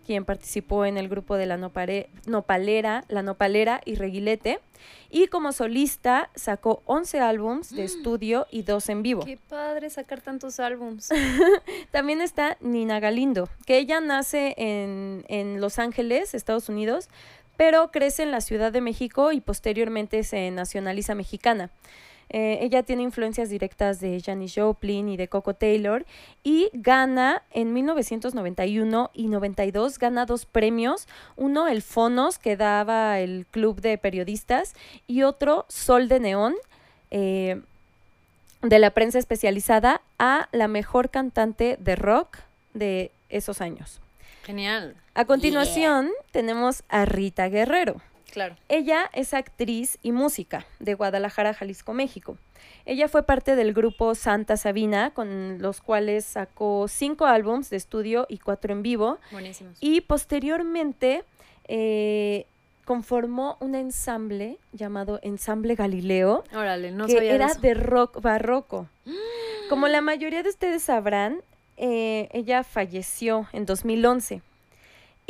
quien 0.10 0.26
participó 0.26 0.86
en 0.86 0.98
el 0.98 1.08
grupo 1.08 1.36
de 1.36 1.46
la 1.46 1.56
Nopalera, 1.58 3.04
La 3.10 3.22
Nopalera 3.22 3.80
y 3.86 3.94
Reguilete. 3.94 4.60
Y 5.12 5.28
como 5.28 5.52
solista 5.52 6.32
sacó 6.34 6.82
11 6.88 7.20
álbums 7.20 7.70
de 7.70 7.84
estudio 7.84 8.48
y 8.50 8.64
dos 8.64 8.90
en 8.90 9.04
vivo. 9.04 9.24
Qué 9.24 9.38
padre 9.38 9.92
sacar 9.92 10.20
tantos 10.20 10.60
álbums. 10.60 11.10
También 11.92 12.22
está 12.22 12.58
Nina 12.60 13.00
Galindo, 13.00 13.50
que 13.68 13.78
ella 13.78 14.02
nace 14.02 14.56
en, 14.58 15.26
en 15.28 15.62
Los 15.62 15.78
Ángeles, 15.78 16.34
Estados 16.34 16.70
Unidos, 16.70 17.08
pero 17.56 17.92
crece 17.92 18.24
en 18.24 18.32
la 18.32 18.42
Ciudad 18.42 18.72
de 18.72 18.82
México 18.82 19.32
y 19.32 19.42
posteriormente 19.42 20.24
se 20.24 20.50
nacionaliza 20.50 21.14
mexicana. 21.14 21.70
Eh, 22.30 22.60
ella 22.62 22.84
tiene 22.84 23.04
influencias 23.04 23.50
directas 23.50 24.00
de 24.00 24.22
Janis 24.22 24.54
Joplin 24.56 25.10
y 25.10 25.18
de 25.18 25.28
Coco 25.28 25.56
Taylor 25.56 26.06
y 26.44 26.70
gana 26.74 27.42
en 27.52 27.74
1991 27.74 29.12
y 29.14 29.28
92 29.28 29.98
gana 29.98 30.26
dos 30.26 30.46
premios, 30.46 31.08
uno 31.36 31.68
el 31.68 31.82
Fonos 31.82 32.38
que 32.38 32.56
daba 32.56 33.20
el 33.20 33.46
Club 33.50 33.82
de 33.82 33.98
Periodistas 33.98 34.76
y 35.08 35.24
otro 35.24 35.66
Sol 35.70 36.08
de 36.08 36.20
Neón. 36.20 36.56
Eh, 37.12 37.62
de 38.62 38.80
la 38.80 38.92
prensa 38.92 39.20
especializada 39.20 40.02
a 40.18 40.50
la 40.52 40.68
mejor 40.68 41.10
cantante 41.10 41.78
de 41.80 41.96
rock 41.96 42.40
de 42.74 43.12
esos 43.30 43.62
años. 43.62 44.02
Genial. 44.44 44.96
A 45.14 45.26
continuación 45.26 46.10
tenemos 46.32 46.84
a 46.90 47.06
Rita 47.06 47.48
Guerrero. 47.48 48.02
Claro. 48.32 48.56
Ella 48.68 49.10
es 49.14 49.34
actriz 49.34 49.98
y 50.04 50.12
música 50.12 50.66
de 50.80 50.94
Guadalajara, 50.94 51.54
Jalisco, 51.54 51.94
México. 51.94 52.38
Ella 52.86 53.08
fue 53.08 53.24
parte 53.24 53.56
del 53.56 53.74
grupo 53.74 54.16
Santa 54.16 54.58
Sabina, 54.58 55.12
con 55.12 55.62
los 55.62 55.82
cuales 55.82 56.26
sacó 56.26 56.88
cinco 56.88 57.26
álbums 57.26 57.70
de 57.70 57.78
estudio 57.78 58.26
y 58.30 58.38
cuatro 58.40 58.74
en 58.74 58.82
vivo. 58.82 59.18
Buenísimos. 59.32 59.78
Y 59.80 60.02
posteriormente 60.02 61.24
eh, 61.68 62.46
conformó 62.86 63.58
un 63.60 63.76
ensamble 63.76 64.58
llamado 64.74 65.20
Ensamble 65.22 65.76
Galileo, 65.76 66.44
Órale, 66.54 66.92
no 66.92 67.06
que 67.06 67.14
sabía 67.14 67.36
era 67.36 67.46
eso. 67.48 67.60
de 67.60 67.74
rock 67.76 68.22
barroco. 68.22 68.88
Como 69.70 69.88
la 69.88 70.02
mayoría 70.02 70.42
de 70.42 70.50
ustedes 70.50 70.82
sabrán, 70.82 71.42
eh, 71.78 72.28
ella 72.32 72.64
falleció 72.64 73.48
en 73.54 73.66
2011. 73.68 74.42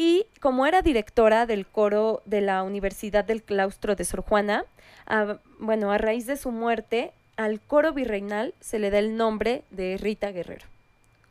Y 0.02 0.26
como 0.40 0.66
era 0.66 0.82
directora 0.82 1.46
del 1.46 1.66
coro 1.68 2.22
de 2.24 2.40
la 2.40 2.64
Universidad 2.64 3.26
del 3.26 3.44
Claustro 3.44 3.96
de 3.98 4.06
Sor 4.06 4.22
Juana, 4.22 4.64
a- 5.06 5.40
bueno, 5.60 5.92
a 5.92 5.98
raíz 5.98 6.26
de 6.26 6.38
su 6.38 6.52
muerte, 6.52 7.12
al 7.36 7.60
coro 7.60 7.92
virreinal 7.92 8.54
se 8.62 8.80
le 8.80 8.92
da 8.92 9.00
el 9.00 9.18
nombre 9.18 9.64
de 9.72 9.98
Rita 9.98 10.32
Guerrero. 10.32 10.66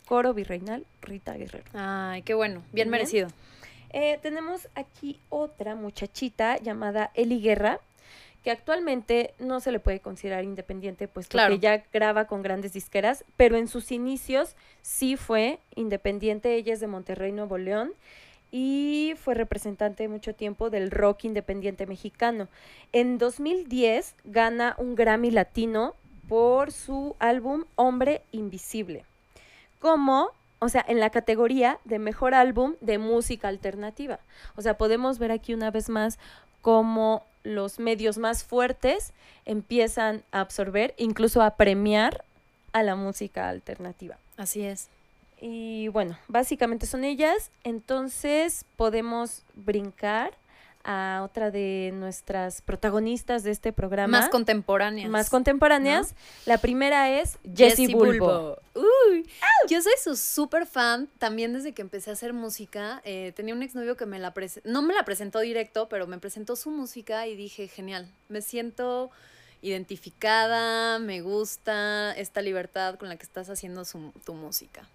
Coro 0.06 0.34
virreinal 0.34 0.84
Rita 1.00 1.32
Guerrero. 1.34 1.64
Ay, 1.72 2.20
qué 2.22 2.34
bueno. 2.34 2.56
Bien 2.56 2.72
Bien. 2.72 2.90
merecido. 2.90 3.28
Eh, 3.94 4.18
tenemos 4.20 4.68
aquí 4.74 5.18
otra 5.30 5.74
muchachita 5.74 6.58
llamada 6.58 7.10
Eli 7.14 7.40
Guerra, 7.40 7.80
que 8.44 8.50
actualmente 8.50 9.32
no 9.38 9.60
se 9.60 9.72
le 9.72 9.80
puede 9.80 10.00
considerar 10.00 10.44
independiente, 10.44 11.08
pues 11.08 11.26
Claro. 11.26 11.54
porque 11.54 11.62
ya 11.62 11.82
graba 11.90 12.26
con 12.26 12.42
grandes 12.42 12.74
disqueras, 12.74 13.24
pero 13.38 13.56
en 13.56 13.66
sus 13.66 13.92
inicios 13.92 14.56
sí 14.82 15.16
fue 15.16 15.58
independiente. 15.74 16.54
Ella 16.54 16.74
es 16.74 16.80
de 16.80 16.86
Monterrey, 16.86 17.32
Nuevo 17.32 17.56
León, 17.56 17.92
y 18.50 19.14
fue 19.22 19.34
representante 19.34 20.08
mucho 20.08 20.34
tiempo 20.34 20.70
del 20.70 20.90
rock 20.90 21.24
independiente 21.24 21.86
mexicano. 21.86 22.48
En 22.92 23.18
2010 23.18 24.14
gana 24.24 24.74
un 24.78 24.94
Grammy 24.94 25.30
Latino 25.30 25.94
por 26.28 26.72
su 26.72 27.16
álbum 27.18 27.64
Hombre 27.74 28.22
Invisible, 28.32 29.04
como, 29.80 30.30
o 30.58 30.68
sea, 30.68 30.84
en 30.86 31.00
la 31.00 31.10
categoría 31.10 31.78
de 31.84 31.98
mejor 31.98 32.34
álbum 32.34 32.74
de 32.80 32.98
música 32.98 33.48
alternativa. 33.48 34.18
O 34.56 34.62
sea, 34.62 34.76
podemos 34.76 35.18
ver 35.18 35.32
aquí 35.32 35.54
una 35.54 35.70
vez 35.70 35.88
más 35.88 36.18
cómo 36.60 37.22
los 37.44 37.78
medios 37.78 38.18
más 38.18 38.44
fuertes 38.44 39.12
empiezan 39.46 40.22
a 40.32 40.40
absorber, 40.40 40.94
incluso 40.98 41.40
a 41.42 41.56
premiar 41.56 42.24
a 42.72 42.82
la 42.82 42.94
música 42.94 43.48
alternativa. 43.48 44.18
Así 44.36 44.62
es. 44.62 44.88
Y 45.40 45.88
bueno, 45.88 46.18
básicamente 46.28 46.86
son 46.86 47.04
ellas. 47.04 47.50
Entonces 47.64 48.64
podemos 48.76 49.42
brincar 49.54 50.32
a 50.84 51.22
otra 51.24 51.50
de 51.50 51.90
nuestras 51.92 52.62
protagonistas 52.62 53.42
de 53.42 53.50
este 53.50 53.72
programa. 53.74 54.20
Más 54.20 54.28
contemporáneas. 54.30 55.10
más 55.10 55.28
contemporáneas. 55.28 56.14
La 56.46 56.56
primera 56.58 57.20
es 57.20 57.36
Jessie 57.54 57.94
Bulbo. 57.94 58.56
Uy, 58.74 59.28
yo 59.68 59.82
soy 59.82 59.92
su 60.02 60.16
súper 60.16 60.64
fan 60.66 61.08
también 61.18 61.52
desde 61.52 61.72
que 61.72 61.82
empecé 61.82 62.08
a 62.10 62.14
hacer 62.14 62.32
música. 62.32 63.02
Eh, 63.04 63.32
tenía 63.36 63.54
un 63.54 63.62
exnovio 63.62 63.96
que 63.96 64.06
me 64.06 64.18
la 64.18 64.32
prese- 64.32 64.62
no 64.64 64.80
me 64.80 64.94
la 64.94 65.04
presentó 65.04 65.40
directo, 65.40 65.88
pero 65.90 66.06
me 66.06 66.18
presentó 66.18 66.56
su 66.56 66.70
música 66.70 67.26
y 67.26 67.36
dije, 67.36 67.68
genial, 67.68 68.08
me 68.28 68.40
siento 68.40 69.10
identificada, 69.62 70.98
me 70.98 71.20
gusta 71.20 72.12
esta 72.16 72.42
libertad 72.42 72.96
con 72.96 73.08
la 73.08 73.16
que 73.16 73.24
estás 73.24 73.48
haciendo 73.50 73.84
su- 73.84 74.12
tu 74.24 74.34
música. 74.34 74.86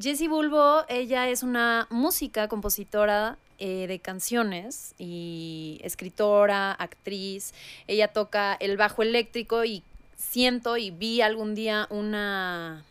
Jessie 0.00 0.28
Bulbo, 0.28 0.84
ella 0.88 1.28
es 1.28 1.42
una 1.42 1.86
música, 1.90 2.48
compositora 2.48 3.36
eh, 3.58 3.86
de 3.86 3.98
canciones 4.00 4.94
y 4.98 5.80
escritora, 5.84 6.72
actriz. 6.72 7.52
Ella 7.86 8.08
toca 8.08 8.54
el 8.58 8.76
bajo 8.76 9.02
eléctrico 9.02 9.64
y 9.64 9.82
siento 10.16 10.76
y 10.76 10.90
vi 10.90 11.20
algún 11.20 11.54
día 11.54 11.86
una 11.90 12.84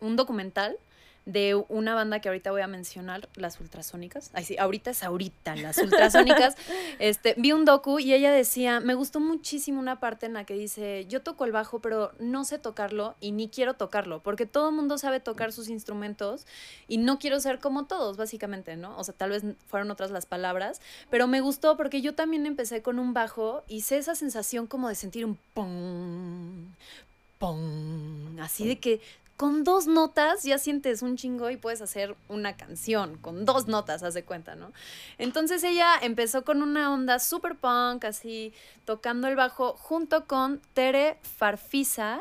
un 0.00 0.16
documental 0.16 0.76
de 1.28 1.62
una 1.68 1.94
banda 1.94 2.20
que 2.20 2.30
ahorita 2.30 2.50
voy 2.50 2.62
a 2.62 2.66
mencionar, 2.66 3.28
las 3.34 3.60
ultrasónicas. 3.60 4.30
Ay, 4.32 4.44
sí, 4.44 4.56
ahorita 4.56 4.90
es 4.92 5.02
ahorita, 5.02 5.56
las 5.56 5.76
ultrasónicas. 5.76 6.56
este, 6.98 7.34
vi 7.36 7.52
un 7.52 7.66
docu 7.66 7.98
y 7.98 8.14
ella 8.14 8.32
decía, 8.32 8.80
me 8.80 8.94
gustó 8.94 9.20
muchísimo 9.20 9.78
una 9.78 10.00
parte 10.00 10.24
en 10.24 10.32
la 10.32 10.44
que 10.44 10.54
dice, 10.54 11.04
yo 11.06 11.20
toco 11.20 11.44
el 11.44 11.52
bajo, 11.52 11.80
pero 11.80 12.12
no 12.18 12.46
sé 12.46 12.58
tocarlo 12.58 13.14
y 13.20 13.32
ni 13.32 13.50
quiero 13.50 13.74
tocarlo, 13.74 14.22
porque 14.22 14.46
todo 14.46 14.70
el 14.70 14.74
mundo 14.74 14.96
sabe 14.96 15.20
tocar 15.20 15.52
sus 15.52 15.68
instrumentos 15.68 16.46
y 16.88 16.96
no 16.96 17.18
quiero 17.18 17.40
ser 17.40 17.58
como 17.58 17.84
todos, 17.84 18.16
básicamente, 18.16 18.78
¿no? 18.78 18.96
O 18.96 19.04
sea, 19.04 19.12
tal 19.12 19.28
vez 19.28 19.42
fueron 19.66 19.90
otras 19.90 20.10
las 20.10 20.24
palabras, 20.24 20.80
pero 21.10 21.26
me 21.26 21.42
gustó 21.42 21.76
porque 21.76 22.00
yo 22.00 22.14
también 22.14 22.46
empecé 22.46 22.80
con 22.80 22.98
un 22.98 23.12
bajo 23.12 23.64
y 23.68 23.82
sé 23.82 23.98
esa 23.98 24.14
sensación 24.14 24.66
como 24.66 24.88
de 24.88 24.94
sentir 24.94 25.26
un 25.26 25.38
pum, 25.52 26.72
pum, 27.38 28.40
así 28.40 28.66
de 28.66 28.78
que 28.78 29.02
con 29.38 29.64
dos 29.64 29.86
notas 29.86 30.42
ya 30.42 30.58
sientes 30.58 31.00
un 31.00 31.16
chingo 31.16 31.48
y 31.48 31.56
puedes 31.56 31.80
hacer 31.80 32.14
una 32.28 32.56
canción 32.56 33.16
con 33.18 33.44
dos 33.46 33.68
notas, 33.68 34.02
haz 34.02 34.12
de 34.12 34.24
cuenta, 34.24 34.54
¿no? 34.56 34.72
Entonces 35.16 35.62
ella 35.64 35.92
empezó 36.02 36.44
con 36.44 36.60
una 36.60 36.92
onda 36.92 37.18
super 37.20 37.54
punk, 37.54 38.04
así 38.04 38.52
tocando 38.84 39.28
el 39.28 39.36
bajo 39.36 39.74
junto 39.78 40.26
con 40.26 40.60
Tere 40.74 41.18
Farfisa 41.22 42.20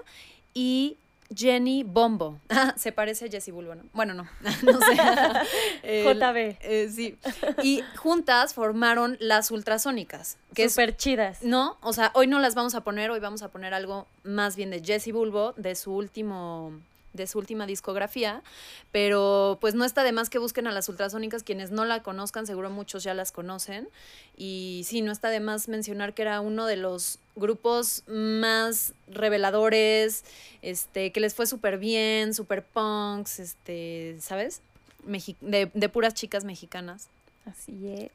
y 0.53 0.95
Jenny 1.35 1.83
Bombo. 1.83 2.39
Ah, 2.49 2.73
se 2.77 2.91
parece 2.91 3.25
a 3.25 3.29
Jessie 3.29 3.51
Bulbo, 3.51 3.75
¿no? 3.75 3.83
Bueno, 3.93 4.13
no, 4.13 4.23
no 4.63 4.79
sé. 4.79 4.97
El- 5.83 6.17
JB. 6.19 6.57
eh, 6.61 6.89
sí. 6.93 7.17
Y 7.63 7.83
juntas 7.97 8.53
formaron 8.53 9.17
las 9.19 9.51
ultrasónicas, 9.51 10.37
que 10.53 10.65
es 10.65 10.73
Súper 10.73 10.95
chidas. 10.95 11.41
no, 11.43 11.77
o 11.81 11.93
sea, 11.93 12.11
hoy 12.13 12.27
no 12.27 12.39
las 12.39 12.55
vamos 12.55 12.75
a 12.75 12.81
poner, 12.81 13.09
hoy 13.11 13.19
vamos 13.19 13.41
a 13.41 13.49
poner 13.49 13.73
algo 13.73 14.07
más 14.23 14.55
bien 14.55 14.69
de 14.69 14.81
Jessie 14.83 15.11
Bulbo, 15.11 15.53
de 15.57 15.75
su 15.75 15.93
último 15.93 16.79
de 17.13 17.25
su 17.27 17.39
última 17.39 17.65
discografía, 17.65 18.43
pero 18.91 19.57
pues 19.61 19.73
no 19.75 19.85
está 19.85 20.03
de 20.03 20.11
más 20.11 20.29
que 20.29 20.37
busquen 20.37 20.67
a 20.67 20.71
las 20.71 20.87
ultrasónicas, 20.89 21.43
quienes 21.43 21.71
no 21.71 21.85
la 21.85 22.03
conozcan, 22.03 22.45
seguro 22.45 22.69
muchos 22.69 23.03
ya 23.03 23.13
las 23.13 23.31
conocen, 23.31 23.89
y 24.35 24.83
sí, 24.85 25.01
no 25.01 25.11
está 25.11 25.29
de 25.29 25.39
más 25.39 25.67
mencionar 25.67 26.13
que 26.13 26.21
era 26.23 26.41
uno 26.41 26.65
de 26.65 26.77
los 26.77 27.19
grupos 27.35 28.03
más 28.07 28.93
reveladores, 29.07 30.23
este, 30.61 31.11
que 31.11 31.19
les 31.19 31.33
fue 31.33 31.47
súper 31.47 31.77
bien, 31.77 32.33
súper 32.33 32.63
punks, 32.63 33.39
este, 33.39 34.17
¿sabes? 34.21 34.61
Mexi- 35.07 35.37
de, 35.41 35.71
de 35.73 35.89
puras 35.89 36.13
chicas 36.13 36.43
mexicanas. 36.43 37.07
Así 37.45 37.87
es. 37.87 38.11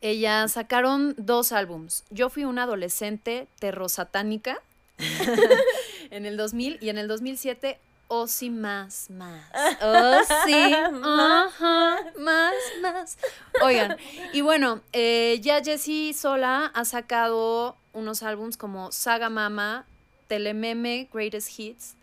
Ellas 0.00 0.52
sacaron 0.52 1.14
dos 1.16 1.52
álbums. 1.52 2.04
Yo 2.10 2.28
fui 2.28 2.44
una 2.44 2.64
adolescente 2.64 3.46
terrosatánica 3.58 4.60
en 6.10 6.26
el 6.26 6.36
2000 6.36 6.78
y 6.80 6.88
en 6.88 6.98
el 6.98 7.08
2007 7.08 7.78
Oh 8.14 8.26
sí 8.26 8.50
más 8.50 9.08
más. 9.08 9.42
Oh 9.80 10.20
sí. 10.44 10.52
Ajá, 10.54 11.96
más 12.18 12.52
más. 12.82 13.16
Oigan, 13.62 13.96
y 14.34 14.42
bueno, 14.42 14.82
eh, 14.92 15.38
ya 15.40 15.62
Jessie 15.64 16.12
sola 16.12 16.70
ha 16.74 16.84
sacado 16.84 17.74
unos 17.94 18.22
álbums 18.22 18.58
como 18.58 18.92
Saga 18.92 19.30
Mama, 19.30 19.86
Telememe, 20.28 21.08
Greatest 21.10 21.58
Hits, 21.58 21.94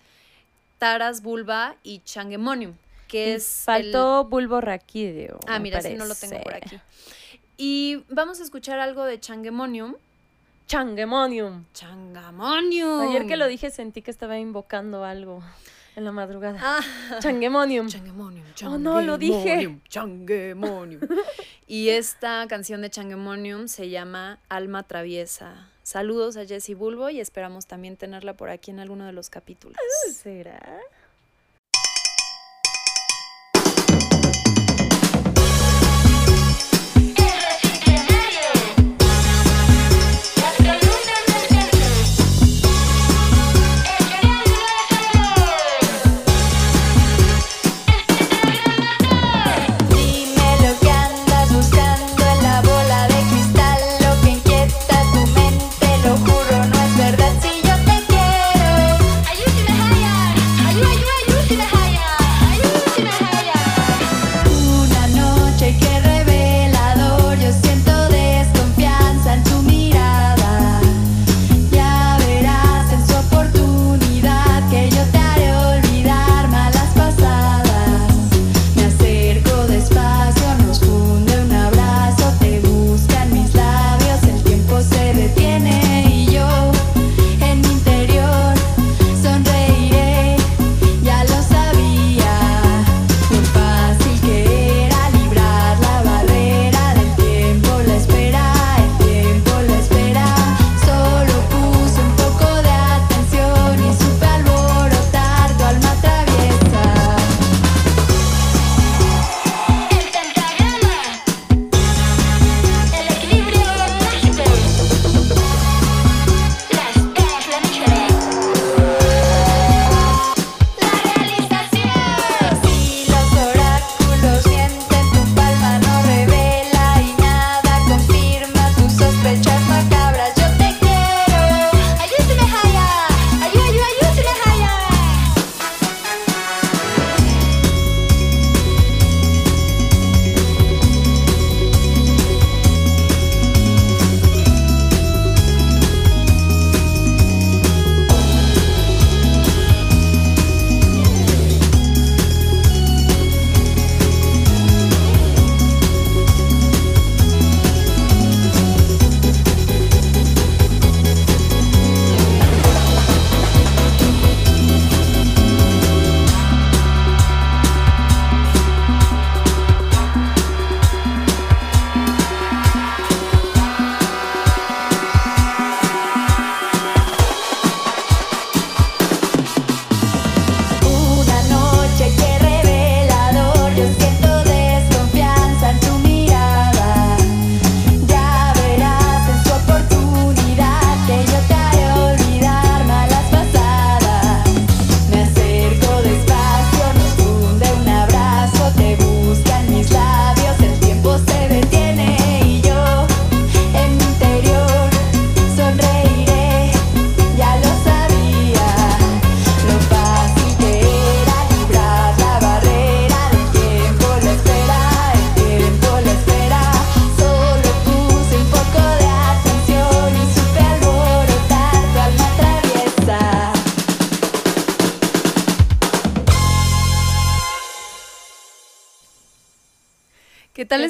Taras 0.80 1.22
Bulba 1.22 1.76
y 1.84 2.00
Changemonium, 2.06 2.74
que 3.08 3.36
es 3.36 3.60
el- 3.60 3.66
Faltó 3.66 4.26
Bulbo 4.26 4.62
Raquídeo. 4.62 5.40
Ah, 5.48 5.60
mira, 5.60 5.80
sí 5.80 5.94
no 5.94 6.06
lo 6.06 6.16
tengo 6.16 6.42
por 6.42 6.56
aquí. 6.56 6.80
Y 7.58 8.04
vamos 8.10 8.40
a 8.40 8.44
escuchar 8.44 8.80
algo 8.80 9.04
de 9.06 9.20
Changemonium. 9.20 9.94
Changemonium. 10.66 11.66
Changamonium. 11.74 13.10
Ayer 13.10 13.28
que 13.28 13.38
lo 13.38 13.48
dije 13.48 13.70
sentí 13.70 14.02
que 14.02 14.12
estaba 14.12 14.38
invocando 14.40 15.04
algo 15.04 15.44
en 16.00 16.06
la 16.06 16.12
madrugada. 16.12 16.60
Ah. 16.62 17.20
Changemonium. 17.20 17.88
Changemonium. 17.88 18.46
Oh, 18.66 18.78
no, 18.78 19.02
lo 19.02 19.18
dije. 19.18 19.80
Changemonium, 19.88 21.00
Changemonium. 21.00 21.02
y 21.68 21.90
esta 21.90 22.48
canción 22.48 22.82
de 22.82 22.90
Changemonium 22.90 23.68
se 23.68 23.90
llama 23.90 24.40
Alma 24.50 24.84
Traviesa. 24.84 25.70
Saludos 25.84 26.38
a 26.38 26.46
Jessie 26.46 26.76
Bulbo 26.76 27.10
y 27.10 27.20
esperamos 27.20 27.68
también 27.68 27.98
tenerla 27.98 28.36
por 28.36 28.50
aquí 28.50 28.72
en 28.72 28.80
alguno 28.80 29.06
de 29.06 29.12
los 29.12 29.30
capítulos. 29.30 29.78
¿Será? 30.12 30.80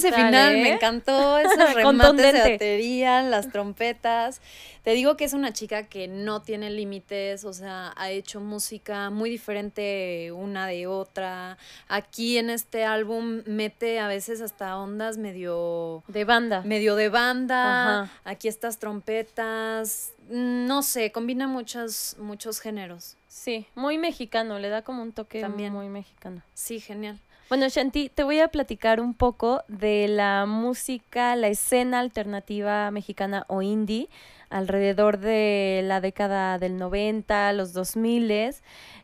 Ese 0.10 0.26
final? 0.26 0.54
Me 0.58 0.74
encantó 0.74 1.38
esos 1.40 1.74
remates 1.74 2.34
de 2.34 2.52
batería, 2.52 3.22
las 3.22 3.52
trompetas. 3.52 4.42
Te 4.84 4.92
digo 4.92 5.18
que 5.18 5.26
es 5.26 5.34
una 5.34 5.52
chica 5.54 5.84
que 5.88 6.08
no 6.08 6.42
tiene 6.42 6.70
límites, 6.70 7.44
o 7.44 7.54
sea, 7.54 7.94
ha 7.98 8.10
hecho 8.12 8.40
música 8.40 9.10
muy 9.10 9.30
diferente 9.30 10.32
una 10.32 10.68
de 10.68 10.88
otra. 10.88 11.58
Aquí 11.90 12.38
en 12.38 12.50
este 12.50 12.86
álbum 12.86 13.42
mete 13.46 14.00
a 14.00 14.08
veces 14.08 14.42
hasta 14.42 14.78
ondas 14.78 15.18
medio 15.18 16.04
De 16.08 16.24
banda. 16.26 16.62
medio 16.62 16.96
de 16.96 17.10
banda. 17.10 18.04
Ajá. 18.04 18.12
Aquí 18.24 18.48
estas 18.48 18.80
trompetas, 18.80 20.14
mm, 20.30 20.66
no 20.66 20.82
sé, 20.82 21.12
combina 21.12 21.48
muchos 21.48 22.16
muchos 22.20 22.60
géneros. 22.60 23.16
Sí, 23.28 23.68
muy 23.76 23.98
mexicano, 23.98 24.60
le 24.60 24.70
da 24.70 24.82
como 24.82 25.04
un 25.04 25.12
toque 25.12 25.42
También. 25.42 25.72
muy 25.74 25.88
mexicano. 25.90 26.42
Sí, 26.54 26.80
genial. 26.80 27.20
Bueno, 27.50 27.68
Shanti, 27.68 28.10
te 28.10 28.24
voy 28.24 28.40
a 28.42 28.50
platicar 28.50 29.02
un 29.02 29.16
poco 29.16 29.64
de 29.68 30.08
la 30.08 30.46
música, 30.46 31.36
la 31.36 31.48
escena 31.48 31.98
alternativa 31.98 32.92
mexicana 32.92 33.46
o 33.48 33.64
indie 33.64 34.08
alrededor 34.52 35.18
de 35.18 35.82
la 35.84 36.00
década 36.00 36.60
del 36.60 36.78
90, 36.78 37.52
los 37.54 37.74
2000. 37.74 38.54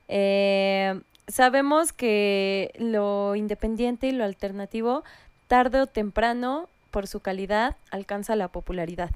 Eh, 0.10 1.02
sabemos 1.28 1.92
que 1.92 2.72
lo 2.78 3.36
independiente 3.36 4.10
y 4.10 4.12
lo 4.12 4.24
alternativo, 4.24 5.04
tarde 5.48 5.82
o 5.82 5.88
temprano, 5.88 6.70
por 6.92 7.08
su 7.08 7.22
calidad, 7.22 7.76
alcanza 7.90 8.36
la 8.36 8.50
popularidad. 8.50 9.10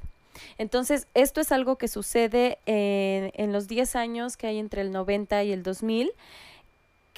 Entonces, 0.57 1.05
esto 1.13 1.39
es 1.39 1.51
algo 1.51 1.75
que 1.75 1.87
sucede 1.87 2.57
en, 2.65 3.31
en 3.35 3.53
los 3.53 3.67
10 3.67 3.95
años 3.95 4.37
que 4.37 4.47
hay 4.47 4.57
entre 4.57 4.81
el 4.81 4.91
90 4.91 5.43
y 5.43 5.51
el 5.51 5.61
2000 5.61 6.13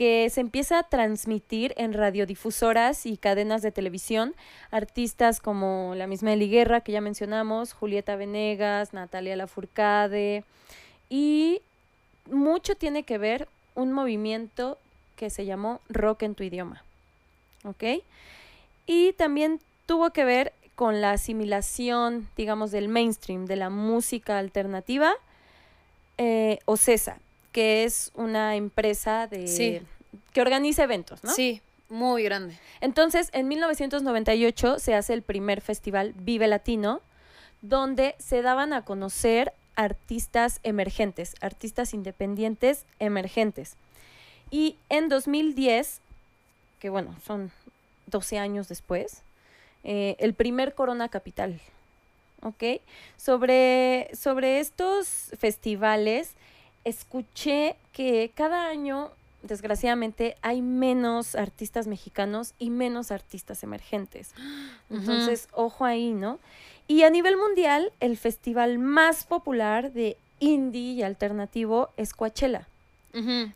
que 0.01 0.31
se 0.31 0.41
empieza 0.41 0.79
a 0.79 0.83
transmitir 0.89 1.75
en 1.77 1.93
radiodifusoras 1.93 3.05
y 3.05 3.17
cadenas 3.17 3.61
de 3.61 3.71
televisión 3.71 4.33
artistas 4.71 5.39
como 5.39 5.93
la 5.95 6.07
misma 6.07 6.33
Eli 6.33 6.49
Guerra 6.49 6.81
que 6.81 6.91
ya 6.91 7.01
mencionamos, 7.01 7.73
Julieta 7.73 8.15
Venegas, 8.15 8.93
Natalia 8.93 9.35
Lafourcade 9.35 10.43
y 11.07 11.61
mucho 12.31 12.73
tiene 12.73 13.03
que 13.03 13.19
ver 13.19 13.47
un 13.75 13.91
movimiento 13.91 14.79
que 15.17 15.29
se 15.29 15.45
llamó 15.45 15.81
Rock 15.87 16.23
en 16.23 16.33
tu 16.33 16.41
idioma. 16.41 16.83
¿Ok? 17.63 18.01
Y 18.87 19.13
también 19.13 19.59
tuvo 19.85 20.09
que 20.09 20.25
ver 20.25 20.51
con 20.73 20.99
la 20.99 21.11
asimilación, 21.11 22.27
digamos, 22.35 22.71
del 22.71 22.87
mainstream, 22.87 23.45
de 23.45 23.55
la 23.55 23.69
música 23.69 24.39
alternativa, 24.39 25.13
eh, 26.17 26.57
Ocesa, 26.65 27.19
que 27.51 27.83
es 27.83 28.11
una 28.15 28.55
empresa 28.55 29.27
de, 29.27 29.47
Sí. 29.47 29.81
que 30.33 30.41
organiza 30.41 30.83
eventos, 30.83 31.23
¿no? 31.23 31.31
Sí, 31.31 31.61
muy 31.89 32.23
grande. 32.23 32.57
Entonces, 32.79 33.29
en 33.33 33.47
1998 33.47 34.79
se 34.79 34.95
hace 34.95 35.13
el 35.13 35.21
primer 35.21 35.61
festival 35.61 36.13
Vive 36.17 36.47
Latino, 36.47 37.01
donde 37.61 38.15
se 38.17 38.41
daban 38.41 38.73
a 38.73 38.83
conocer 38.85 39.53
artistas 39.75 40.59
emergentes, 40.63 41.35
artistas 41.41 41.93
independientes 41.93 42.85
emergentes. 42.99 43.75
Y 44.49 44.77
en 44.89 45.09
2010, 45.09 45.99
que 46.79 46.89
bueno, 46.89 47.15
son 47.25 47.51
12 48.07 48.37
años 48.39 48.67
después, 48.67 49.21
eh, 49.83 50.15
el 50.19 50.33
primer 50.33 50.73
Corona 50.75 51.09
Capital. 51.09 51.59
¿Ok? 52.43 52.81
Sobre, 53.17 54.09
sobre 54.15 54.59
estos 54.59 55.31
festivales, 55.37 56.31
escuché 56.83 57.75
que 57.93 58.31
cada 58.35 58.67
año, 58.67 59.11
desgraciadamente, 59.43 60.35
hay 60.41 60.61
menos 60.61 61.35
artistas 61.35 61.87
mexicanos 61.87 62.53
y 62.59 62.69
menos 62.69 63.11
artistas 63.11 63.63
emergentes. 63.63 64.33
Entonces, 64.89 65.47
ojo 65.53 65.85
ahí, 65.85 66.11
¿no? 66.11 66.39
Y 66.87 67.03
a 67.03 67.09
nivel 67.09 67.37
mundial, 67.37 67.91
el 67.99 68.17
festival 68.17 68.77
más 68.79 69.25
popular 69.25 69.93
de 69.93 70.17
indie 70.39 70.93
y 70.93 71.03
alternativo 71.03 71.89
es 71.97 72.13
Coachella 72.13 72.67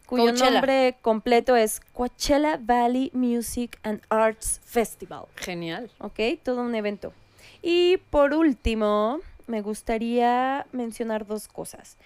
cuyo 0.06 0.26
Coachella. 0.26 0.52
nombre 0.52 0.96
completo 1.02 1.56
es 1.56 1.80
Coachella 1.94 2.60
Valley 2.62 3.12
Music 3.14 3.80
and 3.84 4.02
Arts 4.10 4.62
Festival. 4.66 5.26
Genial. 5.36 5.90
¿Ok? 6.00 6.20
Todo 6.44 6.62
un 6.62 6.76
evento. 6.76 7.14
Y 7.62 7.98
por 8.10 8.34
último, 8.34 9.20
me 9.48 9.62
gustaría 9.62 10.66
mencionar 10.72 11.26
dos 11.26 11.48
cosas. 11.48 11.98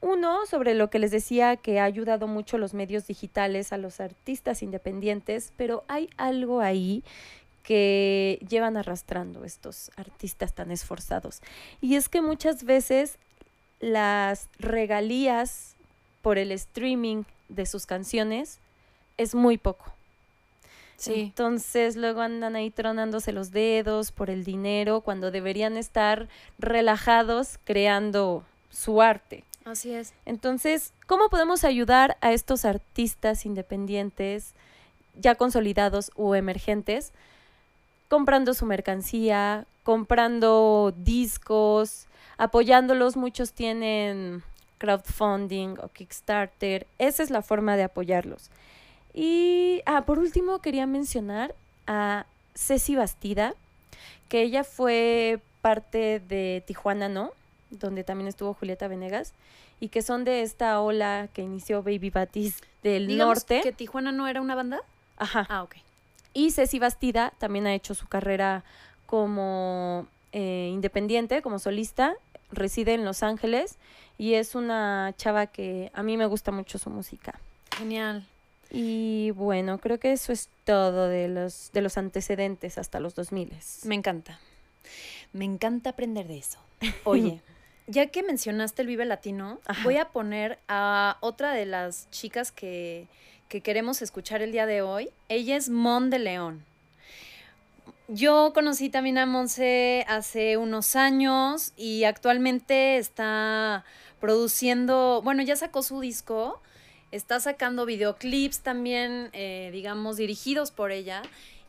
Uno, 0.00 0.46
sobre 0.46 0.74
lo 0.74 0.90
que 0.90 1.00
les 1.00 1.10
decía 1.10 1.56
que 1.56 1.80
ha 1.80 1.84
ayudado 1.84 2.28
mucho 2.28 2.56
los 2.56 2.72
medios 2.72 3.06
digitales 3.06 3.72
a 3.72 3.78
los 3.78 4.00
artistas 4.00 4.62
independientes, 4.62 5.52
pero 5.56 5.84
hay 5.88 6.08
algo 6.16 6.60
ahí 6.60 7.02
que 7.64 8.38
llevan 8.48 8.76
arrastrando 8.76 9.44
estos 9.44 9.90
artistas 9.96 10.54
tan 10.54 10.70
esforzados. 10.70 11.42
Y 11.80 11.96
es 11.96 12.08
que 12.08 12.22
muchas 12.22 12.64
veces 12.64 13.18
las 13.80 14.48
regalías 14.58 15.74
por 16.22 16.38
el 16.38 16.52
streaming 16.52 17.24
de 17.48 17.66
sus 17.66 17.84
canciones 17.84 18.60
es 19.16 19.34
muy 19.34 19.58
poco. 19.58 19.92
Sí. 20.96 21.14
Entonces 21.14 21.96
luego 21.96 22.22
andan 22.22 22.56
ahí 22.56 22.70
tronándose 22.70 23.32
los 23.32 23.50
dedos 23.50 24.12
por 24.12 24.30
el 24.30 24.44
dinero 24.44 25.00
cuando 25.00 25.30
deberían 25.30 25.76
estar 25.76 26.28
relajados 26.58 27.58
creando 27.64 28.44
su 28.70 29.02
arte. 29.02 29.44
Así 29.68 29.92
es. 29.92 30.14
Entonces, 30.24 30.94
¿cómo 31.06 31.28
podemos 31.28 31.62
ayudar 31.62 32.16
a 32.22 32.32
estos 32.32 32.64
artistas 32.64 33.44
independientes 33.44 34.54
ya 35.20 35.34
consolidados 35.34 36.10
o 36.16 36.34
emergentes? 36.34 37.12
Comprando 38.08 38.54
su 38.54 38.64
mercancía, 38.64 39.66
comprando 39.82 40.94
discos, 40.96 42.06
apoyándolos. 42.38 43.18
Muchos 43.18 43.52
tienen 43.52 44.42
crowdfunding 44.78 45.76
o 45.82 45.88
Kickstarter. 45.88 46.86
Esa 46.98 47.22
es 47.22 47.28
la 47.28 47.42
forma 47.42 47.76
de 47.76 47.82
apoyarlos. 47.82 48.50
Y, 49.12 49.82
ah, 49.84 50.06
por 50.06 50.18
último, 50.18 50.60
quería 50.60 50.86
mencionar 50.86 51.54
a 51.86 52.24
Ceci 52.54 52.96
Bastida, 52.96 53.52
que 54.30 54.40
ella 54.40 54.64
fue 54.64 55.40
parte 55.60 56.20
de 56.20 56.62
Tijuana 56.66 57.10
No, 57.10 57.32
donde 57.70 58.04
también 58.04 58.28
estuvo 58.28 58.54
Julieta 58.54 58.88
Venegas, 58.88 59.32
y 59.80 59.88
que 59.88 60.02
son 60.02 60.24
de 60.24 60.42
esta 60.42 60.80
ola 60.80 61.28
que 61.32 61.42
inició 61.42 61.82
Baby 61.82 62.10
Batis 62.10 62.56
del 62.82 63.06
Digamos 63.06 63.36
norte. 63.38 63.60
que 63.62 63.72
Tijuana 63.72 64.12
no 64.12 64.26
era 64.26 64.40
una 64.40 64.54
banda. 64.54 64.80
Ajá. 65.16 65.46
Ah, 65.48 65.62
ok. 65.62 65.76
Y 66.34 66.50
Ceci 66.50 66.78
Bastida 66.78 67.32
también 67.38 67.66
ha 67.66 67.74
hecho 67.74 67.94
su 67.94 68.06
carrera 68.06 68.64
como 69.06 70.06
eh, 70.32 70.70
independiente, 70.72 71.42
como 71.42 71.58
solista, 71.58 72.14
reside 72.50 72.94
en 72.94 73.04
Los 73.04 73.22
Ángeles 73.22 73.76
y 74.18 74.34
es 74.34 74.54
una 74.54 75.14
chava 75.16 75.46
que 75.46 75.90
a 75.94 76.02
mí 76.02 76.16
me 76.16 76.26
gusta 76.26 76.50
mucho 76.50 76.78
su 76.78 76.90
música. 76.90 77.38
Genial. 77.76 78.26
Y 78.70 79.30
bueno, 79.30 79.78
creo 79.78 79.98
que 79.98 80.12
eso 80.12 80.32
es 80.32 80.50
todo 80.64 81.08
de 81.08 81.28
los, 81.28 81.70
de 81.72 81.80
los 81.80 81.96
antecedentes 81.96 82.76
hasta 82.76 83.00
los 83.00 83.14
2000. 83.14 83.52
Me 83.84 83.94
encanta. 83.94 84.38
Me 85.32 85.44
encanta 85.44 85.90
aprender 85.90 86.26
de 86.26 86.38
eso. 86.38 86.58
Oye, 87.04 87.40
ya 87.88 88.06
que 88.06 88.22
mencionaste 88.22 88.82
el 88.82 88.88
Vive 88.88 89.04
Latino, 89.06 89.58
Ajá. 89.66 89.82
voy 89.82 89.96
a 89.96 90.10
poner 90.10 90.58
a 90.68 91.16
otra 91.20 91.52
de 91.52 91.66
las 91.66 92.08
chicas 92.10 92.52
que, 92.52 93.08
que 93.48 93.62
queremos 93.62 94.02
escuchar 94.02 94.42
el 94.42 94.52
día 94.52 94.66
de 94.66 94.82
hoy. 94.82 95.10
Ella 95.28 95.56
es 95.56 95.70
Mon 95.70 96.10
de 96.10 96.18
León. 96.20 96.64
Yo 98.06 98.52
conocí 98.54 98.88
también 98.88 99.18
a 99.18 99.26
Monse 99.26 100.04
hace 100.08 100.56
unos 100.56 100.96
años 100.96 101.72
y 101.76 102.04
actualmente 102.04 102.96
está 102.96 103.84
produciendo, 104.20 105.20
bueno, 105.22 105.42
ya 105.42 105.56
sacó 105.56 105.82
su 105.82 106.00
disco, 106.00 106.60
está 107.10 107.40
sacando 107.40 107.84
videoclips 107.84 108.60
también, 108.60 109.30
eh, 109.32 109.70
digamos, 109.72 110.16
dirigidos 110.16 110.70
por 110.70 110.90
ella 110.90 111.22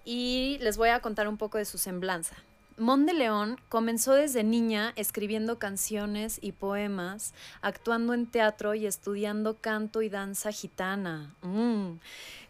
y 0.06 0.58
les 0.62 0.78
voy 0.78 0.90
a 0.90 1.02
contar 1.02 1.28
un 1.28 1.38
poco 1.38 1.58
de 1.58 1.66
su 1.66 1.78
semblanza. 1.78 2.36
Mon 2.80 3.06
de 3.06 3.14
León 3.14 3.60
comenzó 3.68 4.14
desde 4.14 4.44
niña 4.44 4.94
escribiendo 4.96 5.60
canciones 5.60 6.40
y 6.42 6.54
poemas, 6.54 7.34
actuando 7.62 8.14
en 8.14 8.26
teatro 8.26 8.74
y 8.74 8.86
estudiando 8.86 9.58
canto 9.58 10.02
y 10.02 10.10
danza 10.10 10.52
gitana. 10.52 11.36
Mm. 11.42 12.00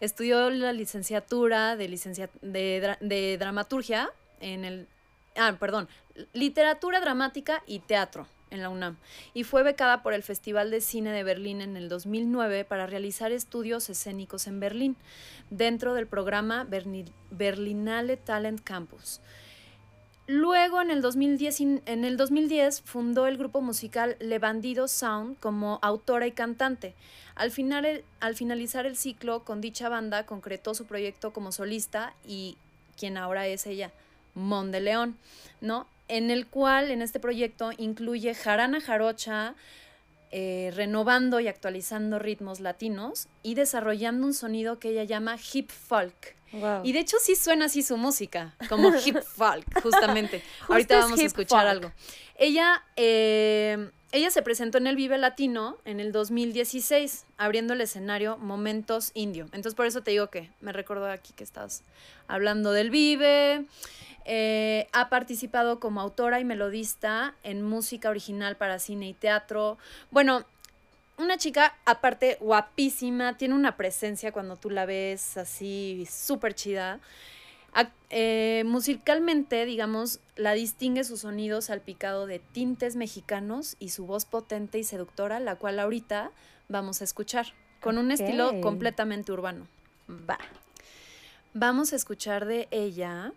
Estudió 0.00 0.48
la 0.50 0.72
licenciatura 0.72 1.76
de, 1.76 1.88
de, 2.42 2.82
dra- 2.82 2.98
de 3.00 3.36
dramaturgia 3.38 4.10
en 4.40 4.64
el... 4.64 4.86
Ah, 5.36 5.56
perdón, 5.58 5.88
literatura 6.32 7.00
dramática 7.00 7.62
y 7.66 7.80
teatro 7.80 8.26
en 8.50 8.62
la 8.62 8.68
UNAM 8.68 8.96
y 9.32 9.44
fue 9.44 9.62
becada 9.62 10.02
por 10.02 10.12
el 10.12 10.24
Festival 10.24 10.72
de 10.72 10.80
Cine 10.80 11.12
de 11.12 11.22
Berlín 11.22 11.60
en 11.60 11.76
el 11.76 11.88
2009 11.88 12.64
para 12.64 12.86
realizar 12.86 13.30
estudios 13.30 13.88
escénicos 13.90 14.48
en 14.48 14.58
Berlín 14.58 14.96
dentro 15.50 15.94
del 15.94 16.08
programa 16.08 16.66
Berlinale 17.30 18.16
Talent 18.16 18.60
Campus. 18.62 19.20
Luego, 20.32 20.80
en 20.80 20.92
el, 20.92 21.02
2010, 21.02 21.60
in- 21.60 21.82
en 21.86 22.04
el 22.04 22.16
2010, 22.16 22.82
fundó 22.82 23.26
el 23.26 23.36
grupo 23.36 23.60
musical 23.62 24.14
Le 24.20 24.38
Bandido 24.38 24.86
Sound 24.86 25.36
como 25.40 25.80
autora 25.82 26.28
y 26.28 26.30
cantante. 26.30 26.94
Al, 27.34 27.50
final 27.50 28.04
al 28.20 28.36
finalizar 28.36 28.86
el 28.86 28.96
ciclo 28.96 29.42
con 29.42 29.60
dicha 29.60 29.88
banda, 29.88 30.26
concretó 30.26 30.72
su 30.74 30.84
proyecto 30.86 31.32
como 31.32 31.50
solista 31.50 32.14
y 32.24 32.56
quien 32.96 33.16
ahora 33.16 33.48
es 33.48 33.66
ella, 33.66 33.90
Mon 34.36 34.70
de 34.70 34.80
León, 34.80 35.16
¿no? 35.60 35.88
En 36.06 36.30
el 36.30 36.46
cual, 36.46 36.92
en 36.92 37.02
este 37.02 37.18
proyecto, 37.18 37.72
incluye 37.76 38.32
jarana 38.34 38.80
jarocha, 38.80 39.56
eh, 40.30 40.70
renovando 40.76 41.40
y 41.40 41.48
actualizando 41.48 42.20
ritmos 42.20 42.60
latinos 42.60 43.26
y 43.42 43.54
desarrollando 43.56 44.28
un 44.28 44.34
sonido 44.34 44.78
que 44.78 44.90
ella 44.90 45.02
llama 45.02 45.36
hip 45.52 45.70
folk. 45.70 46.36
Wow. 46.52 46.82
Y 46.84 46.92
de 46.92 47.00
hecho 47.00 47.16
sí 47.20 47.36
suena 47.36 47.66
así 47.66 47.82
su 47.82 47.96
música, 47.96 48.54
como 48.68 48.92
hip 49.04 49.18
folk, 49.22 49.82
justamente. 49.82 50.42
Ahorita 50.68 50.98
vamos 50.98 51.20
a 51.20 51.24
escuchar 51.24 51.60
folk. 51.60 51.70
algo. 51.70 51.92
Ella, 52.36 52.82
eh, 52.96 53.90
ella 54.12 54.30
se 54.30 54.42
presentó 54.42 54.78
en 54.78 54.86
el 54.86 54.96
Vive 54.96 55.18
Latino 55.18 55.78
en 55.84 56.00
el 56.00 56.10
2016, 56.10 57.26
abriendo 57.36 57.74
el 57.74 57.80
escenario 57.80 58.36
Momentos 58.38 59.12
Indio. 59.14 59.44
Entonces 59.46 59.74
por 59.74 59.86
eso 59.86 60.02
te 60.02 60.10
digo 60.10 60.28
que 60.28 60.50
me 60.60 60.72
recordó 60.72 61.06
aquí 61.06 61.32
que 61.34 61.44
estás 61.44 61.82
hablando 62.26 62.72
del 62.72 62.90
Vive. 62.90 63.66
Eh, 64.24 64.88
ha 64.92 65.08
participado 65.08 65.80
como 65.80 66.00
autora 66.00 66.40
y 66.40 66.44
melodista 66.44 67.34
en 67.42 67.62
música 67.62 68.10
original 68.10 68.56
para 68.56 68.78
cine 68.78 69.08
y 69.08 69.14
teatro. 69.14 69.78
Bueno, 70.10 70.44
una 71.20 71.38
chica 71.38 71.76
aparte 71.84 72.36
guapísima, 72.40 73.36
tiene 73.36 73.54
una 73.54 73.76
presencia 73.76 74.32
cuando 74.32 74.56
tú 74.56 74.70
la 74.70 74.86
ves 74.86 75.36
así 75.36 76.06
súper 76.10 76.54
chida. 76.54 77.00
Eh, 78.12 78.64
musicalmente, 78.66 79.64
digamos, 79.64 80.18
la 80.34 80.52
distingue 80.52 81.04
su 81.04 81.16
sonido 81.16 81.60
salpicado 81.60 82.26
de 82.26 82.40
tintes 82.40 82.96
mexicanos 82.96 83.76
y 83.78 83.90
su 83.90 84.04
voz 84.04 84.24
potente 84.24 84.78
y 84.78 84.84
seductora, 84.84 85.38
la 85.38 85.54
cual 85.54 85.78
ahorita 85.78 86.32
vamos 86.68 87.00
a 87.00 87.04
escuchar, 87.04 87.46
con 87.80 87.98
un 87.98 88.10
estilo 88.10 88.60
completamente 88.60 89.30
urbano. 89.30 89.68
Va. 90.08 90.38
Vamos 91.54 91.92
a 91.92 91.96
escuchar 91.96 92.46
de 92.46 92.66
ella. 92.72 93.32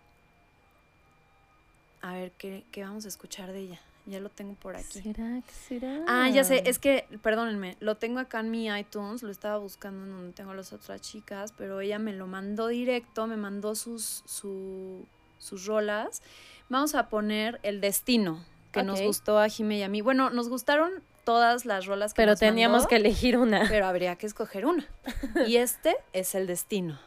A 2.02 2.14
ver, 2.14 2.32
¿qué, 2.32 2.64
qué 2.72 2.82
vamos 2.82 3.04
a 3.04 3.08
escuchar 3.08 3.52
de 3.52 3.60
ella? 3.60 3.80
Ya 4.06 4.20
lo 4.20 4.28
tengo 4.28 4.54
por 4.54 4.76
aquí. 4.76 5.00
¿Será? 5.00 5.40
¿Será? 5.66 6.04
Ah, 6.06 6.28
ya 6.28 6.44
sé, 6.44 6.62
es 6.66 6.78
que, 6.78 7.06
perdónenme, 7.22 7.76
lo 7.80 7.96
tengo 7.96 8.18
acá 8.18 8.40
en 8.40 8.50
mi 8.50 8.68
iTunes, 8.68 9.22
lo 9.22 9.30
estaba 9.30 9.56
buscando 9.56 10.04
en 10.04 10.10
donde 10.10 10.32
tengo 10.32 10.52
las 10.52 10.72
otras 10.74 11.00
chicas, 11.00 11.54
pero 11.56 11.80
ella 11.80 11.98
me 11.98 12.12
lo 12.12 12.26
mandó 12.26 12.68
directo, 12.68 13.26
me 13.26 13.36
mandó 13.36 13.74
sus, 13.74 14.22
su, 14.26 15.06
sus 15.38 15.64
rolas. 15.64 16.20
Vamos 16.68 16.94
a 16.94 17.08
poner 17.08 17.60
El 17.62 17.80
Destino, 17.80 18.44
que 18.72 18.82
nos 18.82 19.00
gustó 19.00 19.38
a 19.38 19.48
Jimé 19.48 19.78
y 19.78 19.82
a 19.82 19.88
mí. 19.88 20.02
Bueno, 20.02 20.28
nos 20.28 20.48
gustaron 20.50 20.90
todas 21.24 21.64
las 21.64 21.86
rolas 21.86 22.12
que 22.12 22.16
Pero 22.20 22.36
teníamos 22.36 22.86
que 22.86 22.96
elegir 22.96 23.38
una. 23.38 23.66
Pero 23.68 23.86
habría 23.86 24.16
que 24.16 24.26
escoger 24.26 24.66
una. 24.66 24.86
y 25.46 25.56
este 25.56 25.96
es 26.12 26.34
El 26.34 26.46
Destino. 26.46 26.98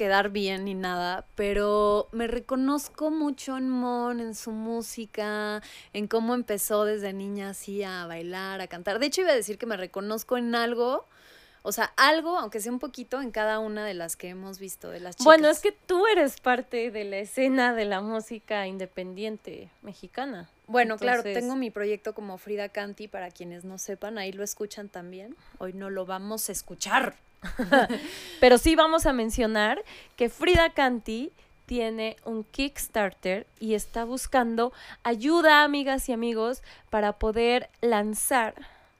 quedar 0.00 0.30
bien 0.30 0.64
ni 0.64 0.72
nada, 0.72 1.26
pero 1.34 2.08
me 2.10 2.26
reconozco 2.26 3.10
mucho 3.10 3.58
en 3.58 3.68
Mon, 3.68 4.18
en 4.18 4.34
su 4.34 4.50
música, 4.50 5.62
en 5.92 6.06
cómo 6.06 6.34
empezó 6.34 6.86
desde 6.86 7.12
niña 7.12 7.50
así 7.50 7.82
a 7.82 8.06
bailar, 8.06 8.62
a 8.62 8.66
cantar. 8.66 8.98
De 8.98 9.04
hecho, 9.04 9.20
iba 9.20 9.32
a 9.32 9.34
decir 9.34 9.58
que 9.58 9.66
me 9.66 9.76
reconozco 9.76 10.38
en 10.38 10.54
algo. 10.54 11.04
O 11.60 11.70
sea, 11.70 11.92
algo, 11.98 12.38
aunque 12.38 12.60
sea 12.60 12.72
un 12.72 12.78
poquito, 12.78 13.20
en 13.20 13.30
cada 13.30 13.58
una 13.58 13.84
de 13.84 13.92
las 13.92 14.16
que 14.16 14.30
hemos 14.30 14.58
visto, 14.58 14.88
de 14.88 15.00
las 15.00 15.16
chicas. 15.16 15.26
Bueno, 15.26 15.50
es 15.50 15.60
que 15.60 15.72
tú 15.72 16.06
eres 16.06 16.40
parte 16.40 16.90
de 16.90 17.04
la 17.04 17.18
escena 17.18 17.74
de 17.74 17.84
la 17.84 18.00
música 18.00 18.66
independiente 18.66 19.68
mexicana. 19.82 20.48
Bueno, 20.66 20.96
claro, 20.96 21.22
tengo 21.22 21.56
mi 21.56 21.70
proyecto 21.70 22.14
como 22.14 22.38
Frida 22.38 22.70
Canti, 22.70 23.06
para 23.06 23.30
quienes 23.30 23.66
no 23.66 23.76
sepan, 23.76 24.16
ahí 24.16 24.32
lo 24.32 24.44
escuchan 24.44 24.88
también. 24.88 25.36
Hoy 25.58 25.74
no 25.74 25.90
lo 25.90 26.06
vamos 26.06 26.48
a 26.48 26.52
escuchar. 26.52 27.16
Pero 28.40 28.58
sí 28.58 28.76
vamos 28.76 29.06
a 29.06 29.12
mencionar 29.12 29.82
que 30.16 30.28
Frida 30.28 30.70
Kanti 30.70 31.32
tiene 31.66 32.16
un 32.24 32.44
Kickstarter 32.44 33.46
y 33.60 33.74
está 33.74 34.04
buscando 34.04 34.72
ayuda, 35.04 35.62
amigas 35.62 36.08
y 36.08 36.12
amigos, 36.12 36.62
para 36.90 37.12
poder 37.14 37.70
lanzar 37.80 38.54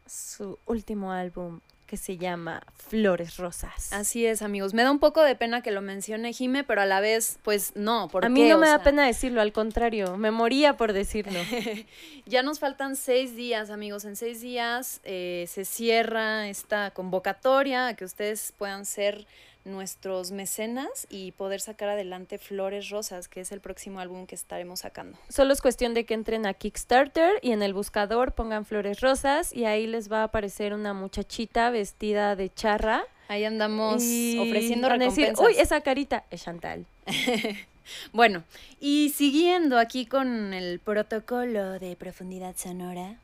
su 0.06 0.58
último 0.66 1.12
álbum 1.12 1.60
que 1.90 1.96
se 1.96 2.16
llama 2.16 2.62
Flores 2.76 3.36
Rosas. 3.36 3.92
Así 3.92 4.24
es, 4.24 4.42
amigos. 4.42 4.74
Me 4.74 4.84
da 4.84 4.92
un 4.92 5.00
poco 5.00 5.24
de 5.24 5.34
pena 5.34 5.60
que 5.60 5.72
lo 5.72 5.82
mencione 5.82 6.32
Jime, 6.32 6.62
pero 6.62 6.82
a 6.82 6.86
la 6.86 7.00
vez, 7.00 7.40
pues 7.42 7.72
no. 7.74 8.06
¿por 8.06 8.24
a 8.24 8.28
mí 8.28 8.48
no 8.48 8.58
me 8.58 8.68
da 8.68 8.84
pena 8.84 9.04
decirlo, 9.04 9.40
al 9.40 9.52
contrario, 9.52 10.16
me 10.16 10.30
moría 10.30 10.76
por 10.76 10.92
decirlo. 10.92 11.40
Ya 12.26 12.44
nos 12.44 12.60
faltan 12.60 12.94
seis 12.94 13.34
días, 13.34 13.70
amigos. 13.70 14.04
En 14.04 14.14
seis 14.14 14.40
días 14.40 15.00
eh, 15.02 15.46
se 15.48 15.64
cierra 15.64 16.46
esta 16.46 16.92
convocatoria 16.92 17.88
a 17.88 17.94
que 17.94 18.04
ustedes 18.04 18.52
puedan 18.56 18.86
ser 18.86 19.26
nuestros 19.64 20.30
mecenas 20.30 21.06
y 21.10 21.32
poder 21.32 21.60
sacar 21.60 21.88
adelante 21.90 22.38
Flores 22.38 22.88
Rosas, 22.90 23.28
que 23.28 23.40
es 23.40 23.52
el 23.52 23.60
próximo 23.60 24.00
álbum 24.00 24.26
que 24.26 24.34
estaremos 24.34 24.80
sacando. 24.80 25.18
Solo 25.28 25.52
es 25.52 25.60
cuestión 25.60 25.94
de 25.94 26.04
que 26.04 26.14
entren 26.14 26.46
a 26.46 26.54
Kickstarter 26.54 27.34
y 27.42 27.52
en 27.52 27.62
el 27.62 27.74
buscador 27.74 28.32
pongan 28.32 28.64
Flores 28.64 29.00
Rosas 29.00 29.52
y 29.52 29.64
ahí 29.64 29.86
les 29.86 30.10
va 30.10 30.20
a 30.20 30.24
aparecer 30.24 30.72
una 30.74 30.94
muchachita 30.94 31.70
vestida 31.70 32.36
de 32.36 32.52
charra. 32.52 33.02
Ahí 33.28 33.44
andamos 33.44 34.02
y 34.02 34.38
ofreciendo 34.38 34.88
van 34.88 35.02
a 35.02 35.04
decir, 35.04 35.28
recompensas. 35.28 35.56
Uy, 35.56 35.62
esa 35.62 35.80
carita 35.82 36.24
es 36.30 36.42
Chantal. 36.42 36.86
Bueno, 38.12 38.44
y 38.80 39.12
siguiendo 39.16 39.78
aquí 39.78 40.06
con 40.06 40.54
el 40.54 40.78
protocolo 40.78 41.78
de 41.78 41.96
profundidad 41.96 42.56
sonora. 42.56 43.16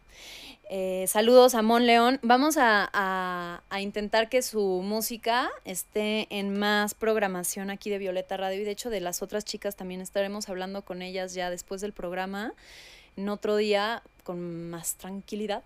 Eh, 0.69 1.05
saludos 1.09 1.55
a 1.55 1.63
Mon 1.63 1.87
León. 1.87 2.19
Vamos 2.23 2.57
a, 2.57 2.89
a- 2.93 3.63
a 3.71 3.81
intentar 3.81 4.29
que 4.29 4.43
su 4.43 4.83
música 4.83 5.51
esté 5.65 6.27
en 6.31 6.59
más 6.59 6.95
programación 6.95 7.71
aquí 7.71 7.91
de 7.91 7.99
Violeta 7.99 8.37
Radio 8.37 8.61
y 8.61 8.65
de 8.65 8.71
hecho 8.73 8.91
de 8.91 9.01
las 9.01 9.23
otras 9.23 9.45
chicas 9.45 9.77
también 9.77 10.01
estaremos 10.01 10.49
hablando 10.49 10.83
con 10.83 11.03
ellas 11.03 11.35
ya 11.35 11.51
después 11.51 11.81
del 11.81 11.93
programa 11.93 12.53
en 13.17 13.29
otro 13.29 13.57
día 13.57 14.03
con 14.25 14.69
más 14.71 14.97
tranquilidad 14.97 15.63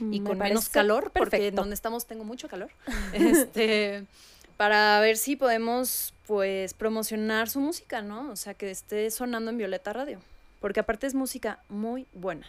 y 0.00 0.20
Me 0.20 0.28
con 0.28 0.38
menos 0.38 0.68
calor, 0.68 1.10
porque 1.14 1.50
donde 1.50 1.74
estamos 1.74 2.06
tengo 2.06 2.24
mucho 2.24 2.46
calor. 2.48 2.70
Este, 3.14 4.04
para 4.58 5.00
ver 5.00 5.16
si 5.16 5.34
podemos 5.34 6.12
pues 6.26 6.74
promocionar 6.74 7.48
su 7.48 7.58
música, 7.58 8.02
¿no? 8.02 8.30
O 8.30 8.36
sea, 8.36 8.54
que 8.54 8.70
esté 8.70 9.10
sonando 9.10 9.50
en 9.50 9.56
Violeta 9.58 9.92
Radio, 9.92 10.20
porque 10.60 10.80
aparte 10.80 11.06
es 11.06 11.14
música 11.14 11.58
muy 11.68 12.06
buena. 12.12 12.46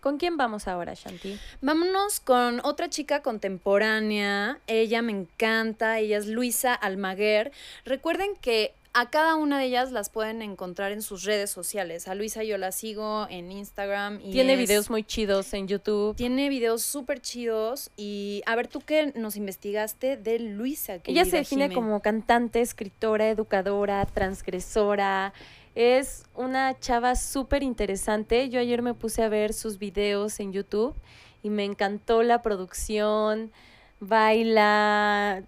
¿Con 0.00 0.16
quién 0.18 0.36
vamos 0.36 0.68
ahora, 0.68 0.94
Shanti? 0.94 1.38
Vámonos 1.60 2.20
con 2.20 2.60
otra 2.64 2.88
chica 2.88 3.20
contemporánea. 3.20 4.58
Ella 4.68 5.02
me 5.02 5.10
encanta. 5.12 5.98
Ella 5.98 6.18
es 6.18 6.26
Luisa 6.26 6.72
Almaguer. 6.72 7.50
Recuerden 7.84 8.36
que 8.36 8.74
a 9.00 9.10
cada 9.10 9.36
una 9.36 9.58
de 9.58 9.66
ellas 9.66 9.92
las 9.92 10.10
pueden 10.10 10.42
encontrar 10.42 10.90
en 10.92 11.02
sus 11.02 11.22
redes 11.24 11.50
sociales. 11.50 12.08
A 12.08 12.14
Luisa 12.14 12.42
yo 12.42 12.58
la 12.58 12.72
sigo 12.72 13.26
en 13.30 13.52
Instagram. 13.52 14.20
Y 14.22 14.32
Tiene 14.32 14.54
es- 14.54 14.58
videos 14.58 14.90
muy 14.90 15.04
chidos 15.04 15.52
en 15.54 15.68
YouTube. 15.68 16.16
Tiene 16.16 16.48
videos 16.48 16.82
súper 16.82 17.20
chidos. 17.20 17.90
Y 17.96 18.42
a 18.46 18.56
ver, 18.56 18.66
tú 18.68 18.80
qué 18.80 19.12
nos 19.14 19.36
investigaste 19.36 20.16
de 20.16 20.38
Luisa. 20.40 20.98
Ella 21.04 21.24
se 21.24 21.36
define 21.36 21.72
como 21.72 22.00
cantante, 22.00 22.60
escritora, 22.60 23.28
educadora, 23.28 24.04
transgresora. 24.06 25.32
Es 25.74 26.24
una 26.34 26.76
chava 26.80 27.14
súper 27.14 27.62
interesante. 27.62 28.48
Yo 28.48 28.58
ayer 28.58 28.82
me 28.82 28.94
puse 28.94 29.22
a 29.22 29.28
ver 29.28 29.52
sus 29.52 29.78
videos 29.78 30.40
en 30.40 30.52
YouTube 30.52 30.94
y 31.42 31.50
me 31.50 31.64
encantó 31.64 32.24
la 32.24 32.42
producción. 32.42 33.52
Baila. 34.00 35.44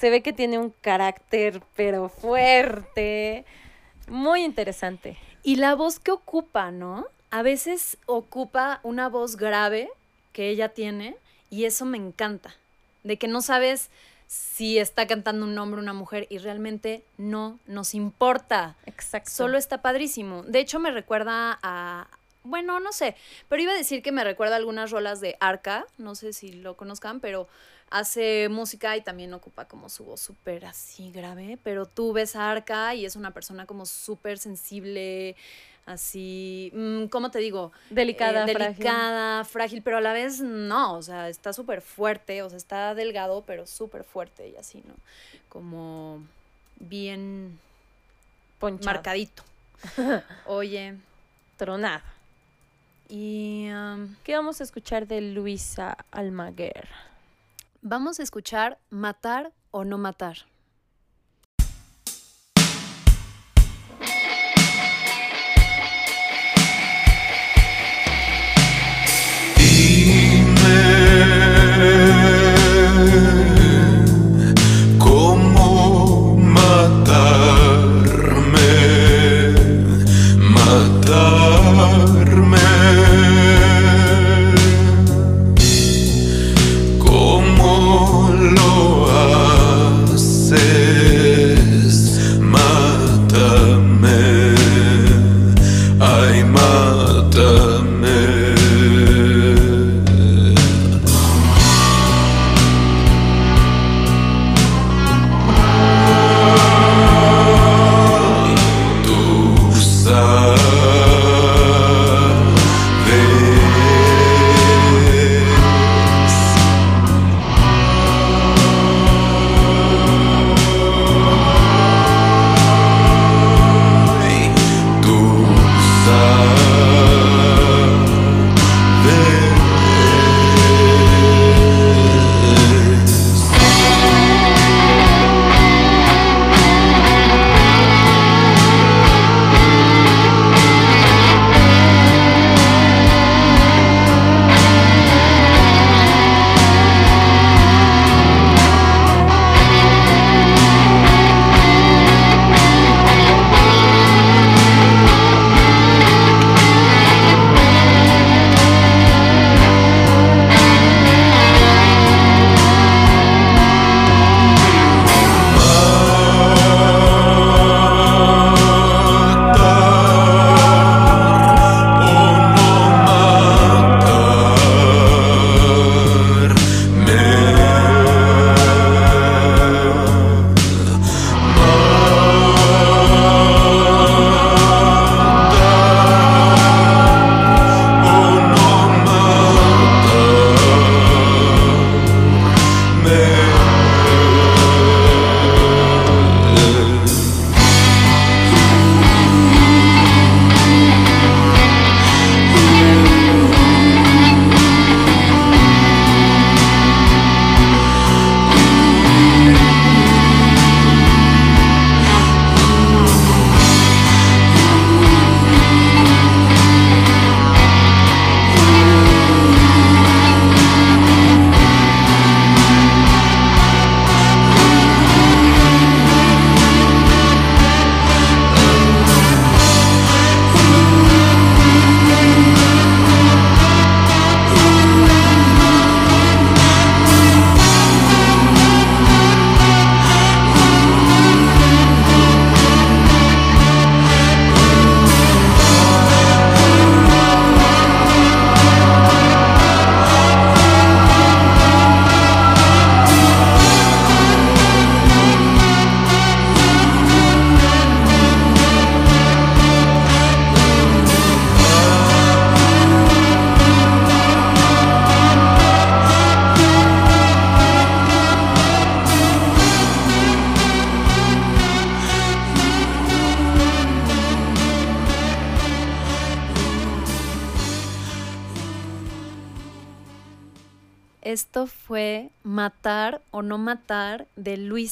Se 0.00 0.08
ve 0.08 0.22
que 0.22 0.32
tiene 0.32 0.56
un 0.56 0.70
carácter, 0.80 1.60
pero 1.76 2.08
fuerte. 2.08 3.44
Muy 4.08 4.44
interesante. 4.44 5.18
Y 5.42 5.56
la 5.56 5.74
voz 5.74 5.98
que 5.98 6.10
ocupa, 6.10 6.70
¿no? 6.70 7.04
A 7.30 7.42
veces 7.42 7.98
ocupa 8.06 8.80
una 8.82 9.10
voz 9.10 9.36
grave 9.36 9.90
que 10.32 10.48
ella 10.48 10.70
tiene 10.70 11.16
y 11.50 11.66
eso 11.66 11.84
me 11.84 11.98
encanta. 11.98 12.54
De 13.02 13.18
que 13.18 13.28
no 13.28 13.42
sabes 13.42 13.90
si 14.26 14.78
está 14.78 15.06
cantando 15.06 15.44
un 15.44 15.58
hombre 15.58 15.80
o 15.80 15.82
una 15.82 15.92
mujer 15.92 16.26
y 16.30 16.38
realmente 16.38 17.04
no 17.18 17.58
nos 17.66 17.94
importa. 17.94 18.76
Exacto. 18.86 19.30
Solo 19.30 19.58
está 19.58 19.82
padrísimo. 19.82 20.44
De 20.44 20.60
hecho, 20.60 20.78
me 20.80 20.92
recuerda 20.92 21.58
a. 21.62 22.06
Bueno, 22.42 22.80
no 22.80 22.92
sé, 22.92 23.16
pero 23.50 23.60
iba 23.60 23.72
a 23.72 23.76
decir 23.76 24.02
que 24.02 24.12
me 24.12 24.24
recuerda 24.24 24.54
a 24.54 24.58
algunas 24.58 24.90
rolas 24.90 25.20
de 25.20 25.36
Arca, 25.40 25.84
no 25.98 26.14
sé 26.14 26.32
si 26.32 26.52
lo 26.52 26.74
conozcan, 26.74 27.20
pero 27.20 27.48
hace 27.90 28.48
música 28.48 28.96
y 28.96 29.00
también 29.02 29.34
ocupa 29.34 29.64
como 29.66 29.88
su 29.88 30.04
voz 30.04 30.20
súper 30.20 30.64
así 30.64 31.10
grave, 31.10 31.58
pero 31.64 31.86
tú 31.86 32.12
ves 32.12 32.36
a 32.36 32.50
Arca 32.50 32.94
y 32.94 33.04
es 33.04 33.16
una 33.16 33.32
persona 33.32 33.66
como 33.66 33.84
súper 33.84 34.38
sensible, 34.38 35.34
así, 35.86 36.70
mm, 36.72 37.06
¿cómo 37.06 37.30
te 37.32 37.40
digo? 37.40 37.72
delicada, 37.90 38.44
Eh, 38.46 38.52
frágil. 38.52 38.76
delicada, 38.76 39.44
frágil, 39.44 39.82
pero 39.82 39.96
a 39.96 40.00
la 40.00 40.12
vez 40.12 40.40
no, 40.40 40.94
o 40.94 41.02
sea, 41.02 41.28
está 41.28 41.52
súper 41.52 41.82
fuerte, 41.82 42.42
o 42.42 42.48
sea, 42.48 42.58
está 42.58 42.94
delgado, 42.94 43.42
pero 43.44 43.66
súper 43.66 44.04
fuerte 44.04 44.48
y 44.48 44.56
así, 44.56 44.82
¿no? 44.86 44.94
Como 45.48 46.22
bien 46.78 47.58
ponchado, 48.60 48.86
marcadito. 48.94 49.42
Oye, 50.46 50.96
tronado. 51.56 52.02
y 53.08 53.68
um, 53.72 54.14
¿Qué 54.22 54.36
vamos 54.36 54.60
a 54.60 54.64
escuchar 54.64 55.08
de 55.08 55.20
Luisa 55.22 55.96
Almaguer? 56.12 56.88
Vamos 57.82 58.20
a 58.20 58.22
escuchar 58.22 58.78
Matar 58.90 59.52
o 59.70 59.84
no 59.84 59.98
matar. 59.98 60.49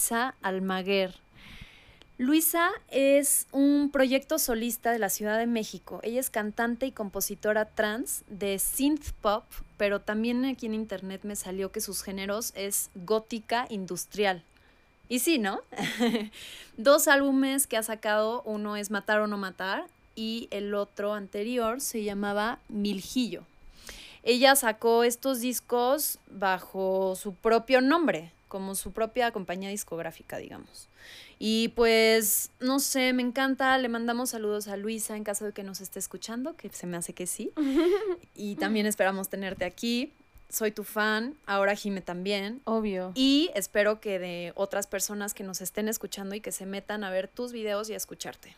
Luisa 0.09 0.35
Almaguer. 0.41 1.15
Luisa 2.17 2.71
es 2.91 3.47
un 3.53 3.91
proyecto 3.93 4.39
solista 4.39 4.91
de 4.91 4.99
la 4.99 5.11
Ciudad 5.11 5.37
de 5.37 5.47
México. 5.47 6.01
Ella 6.03 6.19
es 6.19 6.31
cantante 6.31 6.87
y 6.87 6.93
compositora 6.93 7.67
trans 7.67 8.25
de 8.27 8.59
synth 8.59 9.13
pop, 9.21 9.45
pero 9.77 10.01
también 10.01 10.47
aquí 10.47 10.65
en 10.65 10.73
internet 10.73 11.25
me 11.25 11.37
salió 11.37 11.73
que 11.73 11.83
sus 11.83 12.03
géneros 12.03 12.55
es 12.57 12.89
gótica 12.95 13.67
industrial. 13.69 14.43
Y 15.11 15.19
sí, 15.19 15.39
¿no? 15.39 15.61
Dos 16.79 17.07
álbumes 17.07 17.67
que 17.67 17.77
ha 17.77 17.83
sacado, 17.83 18.41
uno 18.47 18.77
es 18.77 18.91
Matar 18.91 19.21
o 19.21 19.27
no 19.27 19.37
matar 19.37 19.85
y 20.17 20.49
el 20.51 20.75
otro 20.75 21.13
anterior 21.13 21.83
se 21.83 22.03
llamaba 22.03 22.61
Miljillo. 22.71 23.43
Ella 24.23 24.57
sacó 24.57 25.05
estos 25.05 25.41
discos 25.41 26.19
bajo 26.31 27.15
su 27.15 27.35
propio 27.35 27.83
nombre, 27.83 28.33
como 28.49 28.75
su 28.75 28.93
propia 28.93 29.31
compañía 29.31 29.69
discográfica, 29.69 30.39
digamos. 30.39 30.89
Y 31.39 31.69
pues, 31.69 32.51
no 32.61 32.81
sé, 32.81 33.13
me 33.13 33.23
encanta. 33.23 33.79
Le 33.79 33.89
mandamos 33.89 34.31
saludos 34.31 34.69
a 34.69 34.77
Luisa 34.77 35.17
en 35.17 35.25
caso 35.25 35.45
de 35.45 35.53
que 35.53 35.63
nos 35.63 35.81
esté 35.81 35.99
escuchando, 35.99 36.57
que 36.57 36.69
se 36.71 36.87
me 36.87 36.97
hace 36.97 37.13
que 37.13 37.27
sí. 37.27 37.53
Y 38.35 38.57
también 38.57 38.87
esperamos 38.87 39.29
tenerte 39.29 39.65
aquí. 39.65 40.13
Soy 40.51 40.71
tu 40.71 40.83
fan, 40.83 41.35
ahora 41.47 41.75
Jime 41.75 42.01
también. 42.01 42.61
Obvio. 42.65 43.13
Y 43.15 43.51
espero 43.55 44.01
que 44.01 44.19
de 44.19 44.53
otras 44.55 44.87
personas 44.87 45.35
que 45.35 45.45
nos 45.45 45.61
estén 45.61 45.89
escuchando 45.89 46.35
y 46.35 46.41
que 46.41 46.53
se 46.53 46.65
metan 46.65 47.05
a 47.05 47.11
ver 47.11 47.29
tus 47.29 47.53
videos 47.53 47.91
y 47.91 47.95
a 47.95 47.97
escucharte. 47.97 48.55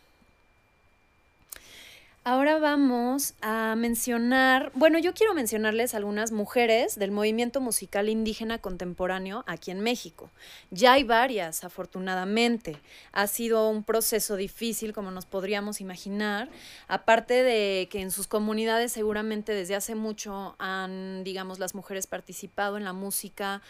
Ahora 2.33 2.61
vamos 2.61 3.35
a 3.41 3.75
mencionar, 3.75 4.71
bueno, 4.77 5.01
yo 5.01 5.15
quiero 5.15 5.35
mencionarles 5.35 5.97
algunas 5.97 6.31
mujeres 6.31 6.97
del 6.97 7.11
movimiento 7.11 7.61
musical 7.61 8.09
indígena 8.09 8.59
contemporáneo 8.59 9.43
aquí 9.49 9.73
en 9.73 9.81
México. 9.81 10.31
Ya 10.71 10.93
hay 10.93 11.03
varias, 11.03 11.65
afortunadamente. 11.65 12.77
Ha 13.11 13.27
sido 13.27 13.69
un 13.69 13.83
proceso 13.83 14.37
difícil, 14.37 14.93
como 14.93 15.11
nos 15.11 15.27
podríamos 15.27 15.81
imaginar, 15.81 16.49
aparte 16.87 17.43
de 17.43 17.89
que 17.91 18.01
en 18.01 18.13
sus 18.13 18.29
comunidades 18.29 18.93
seguramente 18.93 19.53
desde 19.53 19.75
hace 19.75 19.97
mucho 19.97 20.55
han, 20.61 21.25
digamos, 21.25 21.59
las 21.59 21.75
mujeres 21.75 22.07
participado 22.07 22.77
en 22.77 22.85
la 22.85 22.93
música, 22.93 23.61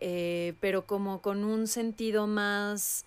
eh, 0.00 0.54
pero 0.60 0.86
como 0.86 1.20
con 1.20 1.44
un 1.44 1.66
sentido 1.66 2.26
más 2.26 3.04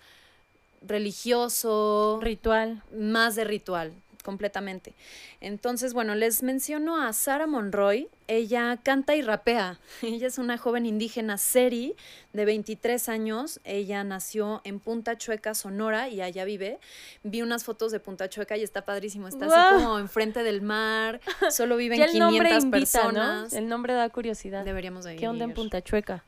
religioso, 0.83 2.19
Ritual. 2.21 2.83
más 2.91 3.35
de 3.35 3.45
ritual, 3.45 3.93
completamente. 4.23 4.93
Entonces, 5.39 5.93
bueno, 5.93 6.15
les 6.15 6.43
menciono 6.43 7.01
a 7.01 7.11
Sara 7.13 7.47
Monroy. 7.47 8.07
Ella 8.27 8.77
canta 8.81 9.15
y 9.15 9.21
rapea. 9.21 9.79
Ella 10.01 10.27
es 10.27 10.37
una 10.37 10.57
joven 10.57 10.85
indígena 10.85 11.37
seri 11.37 11.95
de 12.33 12.45
23 12.45 13.09
años. 13.09 13.59
Ella 13.63 14.03
nació 14.03 14.61
en 14.63 14.79
Punta 14.79 15.17
Chueca, 15.17 15.53
Sonora, 15.53 16.09
y 16.09 16.21
allá 16.21 16.45
vive. 16.45 16.79
Vi 17.23 17.41
unas 17.41 17.63
fotos 17.63 17.91
de 17.91 17.99
Punta 17.99 18.29
Chueca 18.29 18.57
y 18.57 18.63
está 18.63 18.85
padrísimo. 18.85 19.27
Está 19.27 19.45
así 19.45 19.75
como 19.75 19.99
enfrente 19.99 20.43
del 20.43 20.61
mar. 20.61 21.21
Solo 21.51 21.77
viven 21.77 21.99
Ya 21.99 22.05
el 22.05 22.19
nombre 22.19 22.49
500 22.49 22.63
invita, 22.63 22.79
personas. 22.79 23.53
¿no? 23.53 23.59
El 23.59 23.67
nombre 23.67 23.93
da 23.93 24.09
curiosidad. 24.09 24.63
Deberíamos 24.65 25.03
de 25.03 25.15
¿Qué 25.15 25.27
onda 25.27 25.43
en 25.45 25.51
ir. 25.51 25.55
Punta 25.55 25.81
Chueca? 25.81 26.23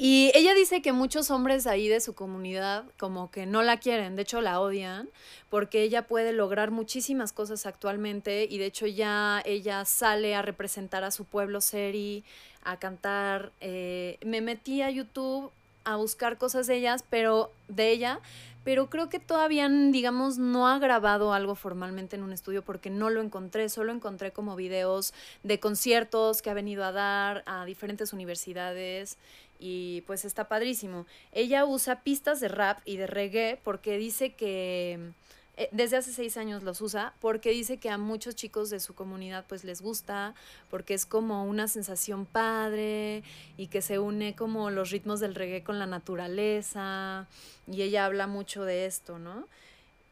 Y 0.00 0.30
ella 0.34 0.54
dice 0.54 0.80
que 0.80 0.92
muchos 0.92 1.28
hombres 1.32 1.66
ahí 1.66 1.88
de 1.88 2.00
su 2.00 2.14
comunidad 2.14 2.84
como 3.00 3.32
que 3.32 3.46
no 3.46 3.64
la 3.64 3.78
quieren, 3.78 4.14
de 4.14 4.22
hecho 4.22 4.40
la 4.40 4.60
odian, 4.60 5.08
porque 5.50 5.82
ella 5.82 6.06
puede 6.06 6.32
lograr 6.32 6.70
muchísimas 6.70 7.32
cosas 7.32 7.66
actualmente 7.66 8.46
y 8.48 8.58
de 8.58 8.66
hecho 8.66 8.86
ya 8.86 9.42
ella 9.44 9.84
sale 9.84 10.36
a 10.36 10.42
representar 10.42 11.02
a 11.02 11.10
su 11.10 11.24
pueblo 11.24 11.60
seri, 11.60 12.22
a 12.62 12.76
cantar. 12.76 13.50
eh, 13.60 14.18
me 14.24 14.40
metí 14.40 14.82
a 14.82 14.90
YouTube 14.90 15.50
a 15.82 15.96
buscar 15.96 16.38
cosas 16.38 16.68
de 16.68 16.76
ellas, 16.76 17.04
pero 17.10 17.50
de 17.66 17.90
ella, 17.90 18.20
pero 18.62 18.90
creo 18.90 19.08
que 19.08 19.18
todavía, 19.18 19.68
digamos, 19.68 20.36
no 20.36 20.68
ha 20.68 20.78
grabado 20.78 21.32
algo 21.32 21.54
formalmente 21.54 22.16
en 22.16 22.22
un 22.22 22.34
estudio 22.34 22.62
porque 22.62 22.90
no 22.90 23.08
lo 23.08 23.22
encontré, 23.22 23.70
solo 23.70 23.92
encontré 23.92 24.30
como 24.30 24.56
videos 24.56 25.14
de 25.42 25.58
conciertos 25.58 26.42
que 26.42 26.50
ha 26.50 26.54
venido 26.54 26.84
a 26.84 26.92
dar 26.92 27.42
a 27.46 27.64
diferentes 27.64 28.12
universidades 28.12 29.16
y 29.58 30.02
pues 30.02 30.24
está 30.24 30.48
padrísimo. 30.48 31.06
Ella 31.32 31.64
usa 31.64 32.02
pistas 32.02 32.40
de 32.40 32.48
rap 32.48 32.78
y 32.84 32.96
de 32.96 33.06
reggae 33.06 33.58
porque 33.64 33.98
dice 33.98 34.32
que 34.34 35.12
eh, 35.56 35.68
desde 35.72 35.96
hace 35.96 36.12
seis 36.12 36.36
años 36.36 36.62
los 36.62 36.80
usa 36.80 37.14
porque 37.20 37.50
dice 37.50 37.78
que 37.78 37.90
a 37.90 37.98
muchos 37.98 38.36
chicos 38.36 38.70
de 38.70 38.78
su 38.78 38.94
comunidad 38.94 39.44
pues 39.48 39.64
les 39.64 39.82
gusta 39.82 40.34
porque 40.70 40.94
es 40.94 41.04
como 41.04 41.44
una 41.44 41.66
sensación 41.66 42.26
padre 42.26 43.24
y 43.56 43.66
que 43.66 43.82
se 43.82 43.98
une 43.98 44.36
como 44.36 44.70
los 44.70 44.90
ritmos 44.90 45.18
del 45.18 45.34
reggae 45.34 45.64
con 45.64 45.80
la 45.80 45.86
naturaleza 45.86 47.26
y 47.66 47.82
ella 47.82 48.04
habla 48.04 48.28
mucho 48.28 48.64
de 48.64 48.86
esto, 48.86 49.18
¿no? 49.18 49.46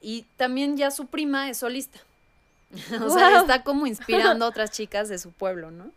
Y 0.01 0.23
también 0.37 0.77
ya 0.77 0.91
su 0.91 1.07
prima 1.07 1.49
es 1.49 1.59
solista. 1.59 2.01
o 3.01 3.11
sea, 3.11 3.41
está 3.41 3.63
como 3.63 3.87
inspirando 3.87 4.45
a 4.45 4.49
otras 4.49 4.73
chicas 4.73 5.09
de 5.09 5.19
su 5.19 5.31
pueblo, 5.31 5.71
¿no? 5.71 5.93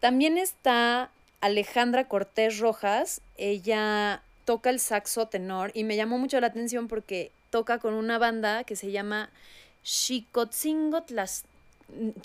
También 0.00 0.36
está 0.38 1.10
Alejandra 1.46 2.08
Cortés 2.08 2.58
Rojas, 2.58 3.20
ella 3.36 4.22
toca 4.44 4.70
el 4.70 4.80
saxo 4.80 5.26
tenor 5.26 5.70
y 5.74 5.84
me 5.84 5.96
llamó 5.96 6.18
mucho 6.18 6.40
la 6.40 6.48
atención 6.48 6.88
porque 6.88 7.30
toca 7.50 7.78
con 7.78 7.94
una 7.94 8.18
banda 8.18 8.64
que 8.64 8.74
se 8.74 8.90
llama 8.90 9.30
Xicotzingo 9.84 11.02
Tlas 11.04 11.44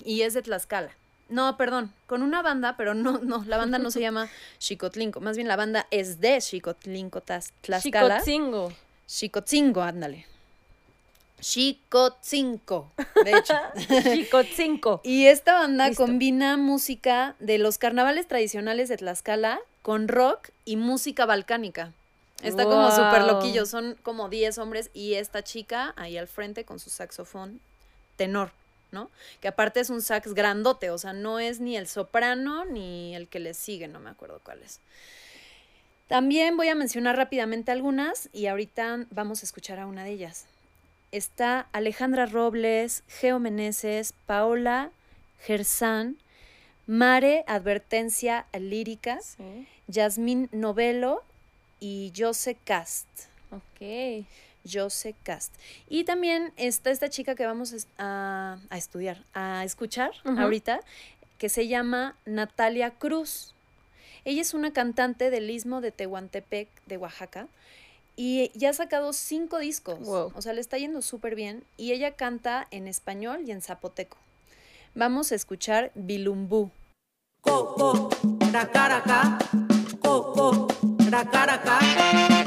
y 0.04 0.22
es 0.22 0.34
de 0.34 0.42
Tlaxcala. 0.42 0.90
No, 1.28 1.56
perdón, 1.56 1.92
con 2.06 2.22
una 2.22 2.42
banda, 2.42 2.76
pero 2.76 2.94
no, 2.94 3.18
no, 3.18 3.44
la 3.46 3.58
banda 3.58 3.78
no 3.78 3.92
se 3.92 4.00
llama 4.06 4.28
Xicotlinco, 4.58 5.20
más 5.20 5.36
bien 5.36 5.46
la 5.46 5.56
banda 5.56 5.86
es 5.92 6.20
de 6.20 6.40
Xicotlinco, 6.40 7.20
Tlaxcala. 7.20 7.80
Chicotzingo. 7.80 8.72
Xicotzingo, 9.06 9.82
ándale. 9.82 10.26
Xicotzinco, 11.42 12.92
de 13.24 13.32
hecho. 13.32 13.54
Chicotzinco. 14.14 15.00
Y 15.02 15.26
esta 15.26 15.54
banda 15.54 15.88
Listo. 15.88 16.04
combina 16.04 16.56
música 16.56 17.34
de 17.40 17.58
los 17.58 17.78
carnavales 17.78 18.28
tradicionales 18.28 18.88
de 18.88 18.96
Tlaxcala 18.96 19.60
con 19.82 20.06
rock 20.06 20.50
y 20.64 20.76
música 20.76 21.26
balcánica. 21.26 21.92
Está 22.42 22.64
como 22.64 22.90
súper 22.90 23.22
loquillo, 23.22 23.66
son 23.66 23.96
como 24.02 24.28
10 24.28 24.58
hombres 24.58 24.90
y 24.94 25.14
esta 25.14 25.42
chica 25.42 25.94
ahí 25.96 26.16
al 26.16 26.26
frente 26.26 26.64
con 26.64 26.80
su 26.80 26.90
saxofón 26.90 27.60
tenor, 28.16 28.50
¿no? 28.90 29.10
Que 29.40 29.48
aparte 29.48 29.80
es 29.80 29.90
un 29.90 30.02
sax 30.02 30.34
grandote, 30.34 30.90
o 30.90 30.98
sea, 30.98 31.12
no 31.12 31.38
es 31.38 31.60
ni 31.60 31.76
el 31.76 31.86
soprano 31.86 32.64
ni 32.64 33.14
el 33.14 33.28
que 33.28 33.38
le 33.38 33.54
sigue, 33.54 33.86
no 33.86 34.00
me 34.00 34.10
acuerdo 34.10 34.40
cuál 34.44 34.60
es. 34.62 34.80
También 36.08 36.56
voy 36.56 36.68
a 36.68 36.74
mencionar 36.74 37.16
rápidamente 37.16 37.70
algunas 37.70 38.28
y 38.32 38.46
ahorita 38.46 39.06
vamos 39.10 39.42
a 39.42 39.46
escuchar 39.46 39.78
a 39.78 39.86
una 39.86 40.04
de 40.04 40.10
ellas. 40.10 40.46
Está 41.12 41.68
Alejandra 41.72 42.26
Robles, 42.26 43.04
Geo 43.06 43.38
Meneses, 43.38 44.14
Paola 44.26 44.90
Gersán, 45.40 46.16
Mare 46.86 47.44
Advertencia 47.46 48.46
Lírica, 48.58 49.20
Sí. 49.20 49.66
Yasmín 49.88 50.48
Novelo 50.52 51.22
y 51.80 52.12
Jose 52.16 52.56
Cast. 52.64 53.06
Ok. 53.50 54.24
Jose 54.70 55.14
Cast. 55.22 55.52
Y 55.88 56.04
también 56.04 56.52
está 56.56 56.90
esta 56.90 57.10
chica 57.10 57.34
que 57.34 57.44
vamos 57.44 57.86
a, 57.98 58.58
a 58.70 58.78
estudiar, 58.78 59.18
a 59.34 59.64
escuchar 59.64 60.12
ahorita, 60.24 60.80
que 61.38 61.48
se 61.48 61.66
llama 61.68 62.16
Natalia 62.24 62.90
Cruz. 62.90 63.54
Ella 64.24 64.40
es 64.40 64.54
una 64.54 64.72
cantante 64.72 65.30
del 65.30 65.50
istmo 65.50 65.80
de 65.80 65.90
Tehuantepec, 65.90 66.68
de 66.86 66.96
Oaxaca, 66.96 67.48
y 68.16 68.50
ya 68.54 68.70
ha 68.70 68.72
sacado 68.74 69.12
cinco 69.12 69.58
discos. 69.58 69.98
Wow. 70.00 70.32
O 70.34 70.42
sea, 70.42 70.52
le 70.52 70.60
está 70.60 70.78
yendo 70.78 71.02
súper 71.02 71.34
bien. 71.34 71.64
Y 71.76 71.92
ella 71.92 72.12
canta 72.16 72.66
en 72.70 72.88
español 72.88 73.42
y 73.46 73.52
en 73.52 73.62
zapoteco. 73.62 74.18
Vamos 74.94 75.32
a 75.32 75.34
escuchar 75.34 75.90
Bilumbú. 75.94 76.70
Coco, 77.40 78.10
racaraca, 78.52 79.38
coco, 80.00 80.68
racaraca. 81.10 82.41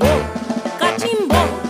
cachimbo, 0.00 0.06
cachimbo. 0.78 1.69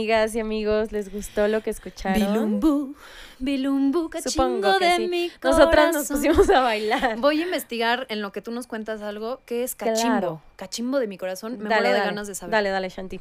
Amigas 0.00 0.34
y 0.34 0.40
amigos? 0.40 0.92
¿Les 0.92 1.12
gustó 1.12 1.46
lo 1.46 1.62
que 1.62 1.68
escucharon? 1.68 2.18
Bilumbu, 2.18 2.94
bilumbu, 3.38 4.10
Supongo 4.24 4.78
que 4.78 4.84
de 4.86 4.96
sí. 4.96 5.08
mi 5.08 5.30
Nosotras 5.42 5.94
nos 5.94 6.08
pusimos 6.08 6.48
a 6.48 6.60
bailar. 6.60 7.18
Voy 7.18 7.42
a 7.42 7.44
investigar 7.44 8.06
en 8.08 8.22
lo 8.22 8.32
que 8.32 8.40
tú 8.40 8.50
nos 8.50 8.66
cuentas 8.66 9.02
algo 9.02 9.40
que 9.44 9.62
es 9.62 9.74
cachimbo. 9.74 10.10
Claro. 10.10 10.42
Cachimbo 10.56 10.98
de 10.98 11.06
mi 11.06 11.18
corazón. 11.18 11.58
Me 11.58 11.68
dale, 11.68 11.82
muero 11.82 11.88
de 11.88 11.98
dale, 11.98 12.10
ganas 12.10 12.26
de 12.28 12.34
saber. 12.34 12.52
Dale, 12.52 12.70
dale, 12.70 12.88
Shanti. 12.88 13.20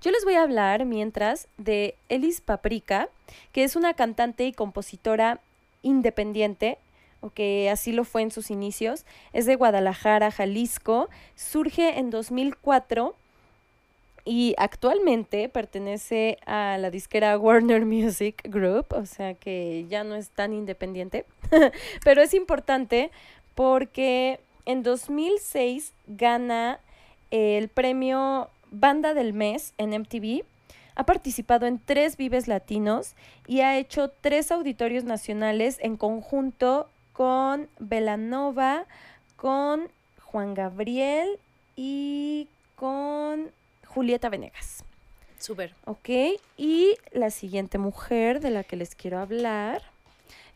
Yo 0.00 0.10
les 0.10 0.24
voy 0.24 0.34
a 0.34 0.42
hablar 0.42 0.86
mientras 0.86 1.48
de 1.58 1.94
Elis 2.08 2.40
Paprika, 2.40 3.10
que 3.52 3.64
es 3.64 3.76
una 3.76 3.92
cantante 3.92 4.46
y 4.46 4.52
compositora 4.52 5.40
independiente, 5.82 6.78
o 7.20 7.28
que 7.28 7.68
así 7.70 7.92
lo 7.92 8.04
fue 8.04 8.22
en 8.22 8.30
sus 8.30 8.50
inicios. 8.50 9.04
Es 9.34 9.44
de 9.44 9.56
Guadalajara, 9.56 10.30
Jalisco. 10.30 11.10
Surge 11.34 11.98
en 11.98 12.08
2004 12.08 13.14
y 14.24 14.54
actualmente 14.56 15.48
pertenece 15.48 16.38
a 16.46 16.78
la 16.78 16.90
disquera 16.90 17.38
Warner 17.38 17.84
Music 17.84 18.42
Group, 18.44 18.86
o 18.90 19.06
sea 19.06 19.34
que 19.34 19.86
ya 19.88 20.04
no 20.04 20.14
es 20.14 20.30
tan 20.30 20.52
independiente, 20.52 21.26
pero 22.04 22.22
es 22.22 22.34
importante 22.34 23.10
porque 23.54 24.40
en 24.66 24.82
2006 24.82 25.92
gana 26.06 26.80
el 27.30 27.68
premio 27.68 28.48
Banda 28.70 29.14
del 29.14 29.32
Mes 29.32 29.74
en 29.78 29.90
MTV. 29.90 30.44
Ha 30.96 31.04
participado 31.04 31.66
en 31.66 31.80
tres 31.80 32.16
Vives 32.16 32.46
Latinos 32.46 33.14
y 33.46 33.60
ha 33.60 33.76
hecho 33.78 34.10
tres 34.20 34.52
auditorios 34.52 35.04
nacionales 35.04 35.78
en 35.80 35.96
conjunto 35.96 36.88
con 37.12 37.68
Belanova, 37.78 38.86
con 39.36 39.88
Juan 40.22 40.54
Gabriel 40.54 41.38
y 41.76 42.48
con 42.76 43.50
Julieta 43.94 44.28
Venegas. 44.28 44.84
Súper. 45.38 45.74
Ok, 45.84 46.08
y 46.56 46.96
la 47.12 47.30
siguiente 47.30 47.78
mujer 47.78 48.40
de 48.40 48.50
la 48.50 48.64
que 48.64 48.76
les 48.76 48.94
quiero 48.94 49.18
hablar. 49.18 49.82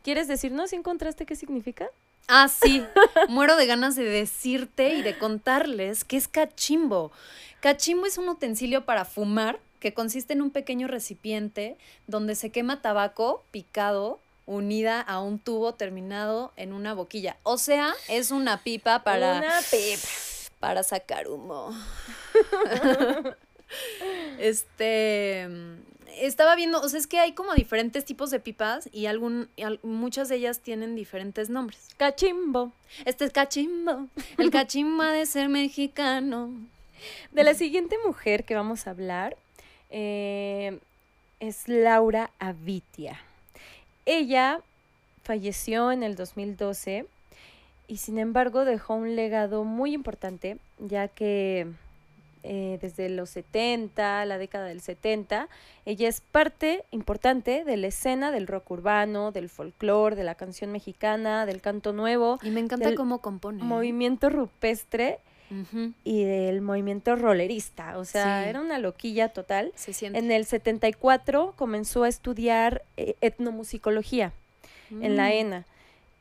¿Quieres 0.02 0.28
decirnos 0.28 0.70
si 0.70 0.76
encontraste 0.76 1.26
qué 1.26 1.36
significa? 1.36 1.88
Ah, 2.26 2.48
sí. 2.48 2.84
Muero 3.28 3.56
de 3.56 3.66
ganas 3.66 3.96
de 3.96 4.04
decirte 4.04 4.94
y 4.94 5.02
de 5.02 5.18
contarles 5.18 6.04
qué 6.04 6.16
es 6.16 6.26
cachimbo. 6.28 7.12
Cachimbo 7.60 8.06
es 8.06 8.18
un 8.18 8.28
utensilio 8.28 8.84
para 8.84 9.04
fumar 9.04 9.58
que 9.80 9.94
consiste 9.94 10.32
en 10.32 10.42
un 10.42 10.50
pequeño 10.50 10.88
recipiente 10.88 11.76
donde 12.06 12.34
se 12.34 12.50
quema 12.50 12.82
tabaco 12.82 13.44
picado 13.50 14.20
unida 14.46 15.00
a 15.00 15.20
un 15.20 15.38
tubo 15.38 15.74
terminado 15.74 16.52
en 16.56 16.72
una 16.72 16.94
boquilla. 16.94 17.36
O 17.42 17.58
sea, 17.58 17.94
es 18.08 18.30
una 18.30 18.58
pipa 18.62 19.04
para, 19.04 19.36
Una 19.38 19.60
pipa. 19.70 20.08
Para 20.60 20.82
sacar 20.82 21.28
humo. 21.28 21.70
este 24.38 25.48
estaba 26.20 26.56
viendo, 26.56 26.80
o 26.80 26.88
sea, 26.88 26.98
es 26.98 27.06
que 27.06 27.20
hay 27.20 27.32
como 27.32 27.54
diferentes 27.54 28.04
tipos 28.04 28.30
de 28.30 28.40
pipas 28.40 28.88
y 28.92 29.06
algún 29.06 29.48
y 29.56 29.62
al- 29.62 29.78
muchas 29.82 30.28
de 30.28 30.36
ellas 30.36 30.60
tienen 30.60 30.96
diferentes 30.96 31.48
nombres. 31.50 31.88
Cachimbo. 31.96 32.72
Este 33.04 33.24
es 33.24 33.32
cachimbo. 33.32 34.08
El 34.36 34.50
cachimbo 34.50 35.02
ha 35.02 35.12
de 35.12 35.26
ser 35.26 35.48
mexicano. 35.48 36.50
De 37.30 37.44
la 37.44 37.54
siguiente 37.54 37.96
mujer 38.04 38.44
que 38.44 38.56
vamos 38.56 38.86
a 38.86 38.90
hablar 38.90 39.36
eh, 39.90 40.78
es 41.38 41.68
Laura 41.68 42.30
Avitia. 42.40 43.20
Ella 44.04 44.60
falleció 45.22 45.92
en 45.92 46.02
el 46.02 46.16
2012 46.16 47.06
y 47.88 47.96
sin 47.96 48.18
embargo 48.18 48.64
dejó 48.64 48.94
un 48.94 49.16
legado 49.16 49.64
muy 49.64 49.92
importante, 49.94 50.58
ya 50.78 51.08
que 51.08 51.66
eh, 52.44 52.78
desde 52.80 53.08
los 53.08 53.30
70, 53.30 54.24
la 54.24 54.38
década 54.38 54.66
del 54.66 54.80
70, 54.80 55.48
ella 55.86 56.08
es 56.08 56.20
parte 56.20 56.84
importante 56.92 57.64
de 57.64 57.76
la 57.76 57.88
escena 57.88 58.30
del 58.30 58.46
rock 58.46 58.70
urbano, 58.70 59.32
del 59.32 59.48
folclore, 59.48 60.14
de 60.14 60.22
la 60.24 60.36
canción 60.36 60.70
mexicana, 60.70 61.46
del 61.46 61.60
canto 61.60 61.92
nuevo, 61.92 62.38
Y 62.42 62.50
me 62.50 62.60
encanta 62.60 62.94
cómo 62.94 63.18
compone. 63.20 63.60
¿eh? 63.60 63.64
movimiento 63.64 64.30
rupestre 64.30 65.18
y 66.04 66.24
del 66.24 66.60
movimiento 66.60 67.16
rollerista. 67.16 67.96
O 67.98 68.04
sea, 68.04 68.42
Sí. 68.44 68.50
era 68.50 68.60
una 68.60 68.78
loquilla 68.78 69.30
total. 69.30 69.72
Se. 69.74 70.06
En 70.06 70.30
el 70.30 70.44
74 70.44 71.54
comenzó 71.56 72.04
a 72.04 72.08
estudiar 72.08 72.82
eh, 72.98 73.14
etnomusicología 73.22 74.32
en 74.90 75.16
la 75.16 75.28
Mm. 75.28 75.32
ENA. 75.32 75.64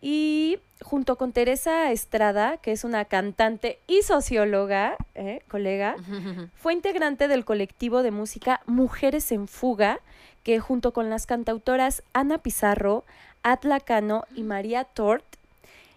Y 0.01 0.59
junto 0.81 1.17
con 1.17 1.31
Teresa 1.31 1.91
Estrada, 1.91 2.57
que 2.57 2.71
es 2.71 2.83
una 2.83 3.05
cantante 3.05 3.79
y 3.87 4.03
socióloga, 4.03 4.95
eh, 5.15 5.41
colega, 5.47 5.95
fue 6.55 6.73
integrante 6.73 7.27
del 7.27 7.45
colectivo 7.45 8.03
de 8.03 8.11
música 8.11 8.61
Mujeres 8.65 9.31
en 9.31 9.47
Fuga, 9.47 9.99
que 10.43 10.59
junto 10.59 10.93
con 10.93 11.09
las 11.09 11.25
cantautoras 11.25 12.03
Ana 12.13 12.37
Pizarro, 12.37 13.05
Atla 13.43 13.79
Cano 13.79 14.25
y 14.35 14.43
María 14.43 14.83
Tort, 14.83 15.25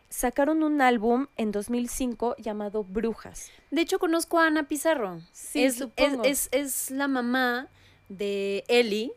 sacaron 0.09 0.63
un 0.63 0.83
álbum 0.83 1.29
en 1.37 1.53
2005 1.53 2.37
llamado 2.39 2.85
Brujas. 2.85 3.51
De 3.71 3.83
hecho, 3.83 3.99
conozco 3.99 4.39
a 4.39 4.47
Ana 4.47 4.65
Pizarro. 4.65 5.21
Sí, 5.33 5.65
es, 5.65 5.77
supongo. 5.77 6.25
Es, 6.25 6.49
es, 6.53 6.89
es 6.89 6.91
la 6.91 7.07
mamá 7.07 7.69
de 8.09 8.65
Eli. 8.69 9.13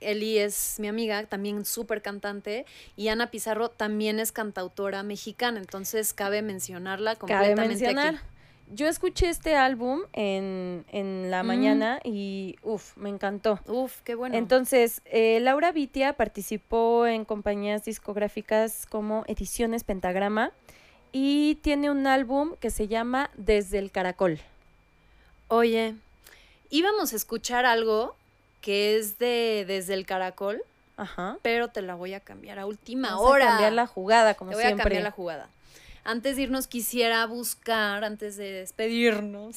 Eli 0.00 0.38
es 0.38 0.76
mi 0.78 0.88
amiga, 0.88 1.24
también 1.26 1.64
súper 1.64 2.02
cantante. 2.02 2.66
Y 2.96 3.08
Ana 3.08 3.30
Pizarro 3.30 3.70
también 3.70 4.18
es 4.20 4.32
cantautora 4.32 5.02
mexicana. 5.02 5.58
Entonces, 5.58 6.12
cabe 6.14 6.42
mencionarla 6.42 7.16
Cabe 7.16 7.18
completamente 7.32 7.68
mencionar. 7.86 8.14
aquí. 8.16 8.24
Yo 8.72 8.88
escuché 8.88 9.28
este 9.28 9.54
álbum 9.54 10.02
en, 10.12 10.84
en 10.90 11.30
la 11.30 11.44
Mm. 11.44 11.46
mañana 11.46 12.00
y, 12.02 12.56
uff, 12.62 12.96
me 12.96 13.08
encantó. 13.08 13.60
Uf, 13.66 14.00
qué 14.02 14.16
bueno. 14.16 14.36
Entonces, 14.36 15.02
eh, 15.04 15.38
Laura 15.40 15.70
Vitia 15.70 16.14
participó 16.14 17.06
en 17.06 17.24
compañías 17.24 17.84
discográficas 17.84 18.86
como 18.86 19.22
Ediciones 19.28 19.84
Pentagrama 19.84 20.50
y 21.12 21.54
tiene 21.62 21.90
un 21.90 22.08
álbum 22.08 22.56
que 22.58 22.70
se 22.70 22.88
llama 22.88 23.30
Desde 23.36 23.78
el 23.78 23.92
Caracol. 23.92 24.40
Oye, 25.48 25.94
íbamos 26.68 27.12
a 27.12 27.16
escuchar 27.16 27.66
algo 27.66 28.16
que 28.66 28.96
es 28.96 29.18
de 29.18 29.64
Desde 29.66 29.94
el 29.94 30.04
Caracol. 30.04 30.60
Ajá. 30.98 31.36
pero 31.42 31.68
te 31.68 31.82
la 31.82 31.94
voy 31.94 32.14
a 32.14 32.20
cambiar 32.20 32.58
a 32.58 32.64
última 32.64 33.10
Vamos 33.10 33.26
a 33.26 33.30
hora. 33.30 33.46
cambiar 33.48 33.72
la 33.74 33.86
jugada, 33.86 34.32
como 34.34 34.50
Te 34.52 34.56
voy 34.56 34.64
a 34.64 34.76
cambiar 34.76 35.02
la 35.02 35.10
jugada. 35.10 35.48
Antes 36.04 36.36
de 36.36 36.42
irnos 36.42 36.66
quisiera 36.68 37.24
buscar, 37.26 38.02
antes 38.02 38.36
de 38.38 38.50
despedirnos, 38.50 39.56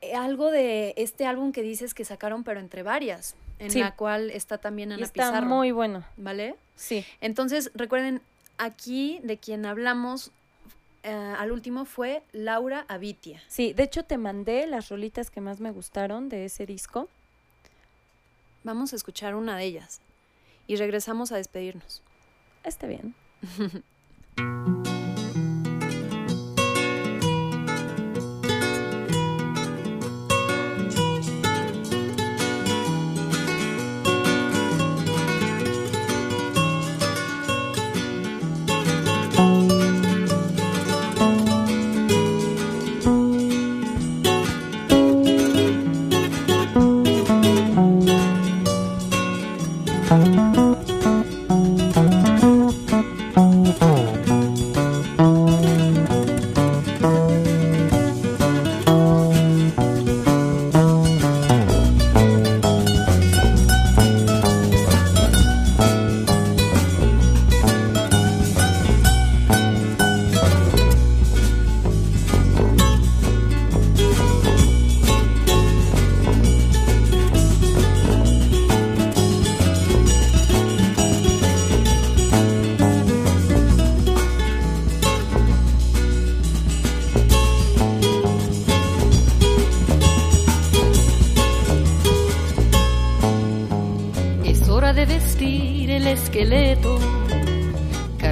eh, 0.00 0.14
algo 0.14 0.50
de 0.50 0.94
este 0.96 1.26
álbum 1.26 1.52
que 1.52 1.60
dices 1.62 1.92
que 1.92 2.04
sacaron, 2.06 2.42
pero 2.42 2.58
entre 2.60 2.82
varias, 2.82 3.34
en 3.58 3.70
Sí. 3.70 3.80
la 3.80 3.94
cual 3.96 4.30
está 4.30 4.56
también 4.56 4.92
Y 4.92 4.94
Ana 4.94 5.04
está 5.04 5.28
Pizarro. 5.28 5.46
muy 5.46 5.72
bueno. 5.72 6.04
¿Vale? 6.16 6.54
Sí. 6.74 7.04
Entonces, 7.20 7.70
recuerden, 7.74 8.22
aquí 8.58 9.20
de 9.24 9.36
quien 9.36 9.66
hablamos 9.66 10.30
eh, 11.02 11.10
al 11.38 11.52
último 11.52 11.84
fue 11.84 12.22
Laura 12.32 12.84
Avitia. 12.88 13.42
Sí, 13.46 13.74
de 13.74 13.82
hecho 13.84 14.04
te 14.04 14.16
mandé 14.18 14.66
las 14.66 14.88
rolitas 14.88 15.30
que 15.30 15.40
más 15.42 15.60
me 15.60 15.70
gustaron 15.70 16.28
de 16.30 16.46
ese 16.46 16.64
disco. 16.66 17.08
Vamos 18.66 18.92
a 18.92 18.96
escuchar 18.96 19.36
una 19.36 19.56
de 19.56 19.62
ellas 19.62 20.00
y 20.66 20.74
regresamos 20.74 21.30
a 21.30 21.36
despedirnos. 21.36 22.02
Está 22.64 22.88
bien. 22.88 23.14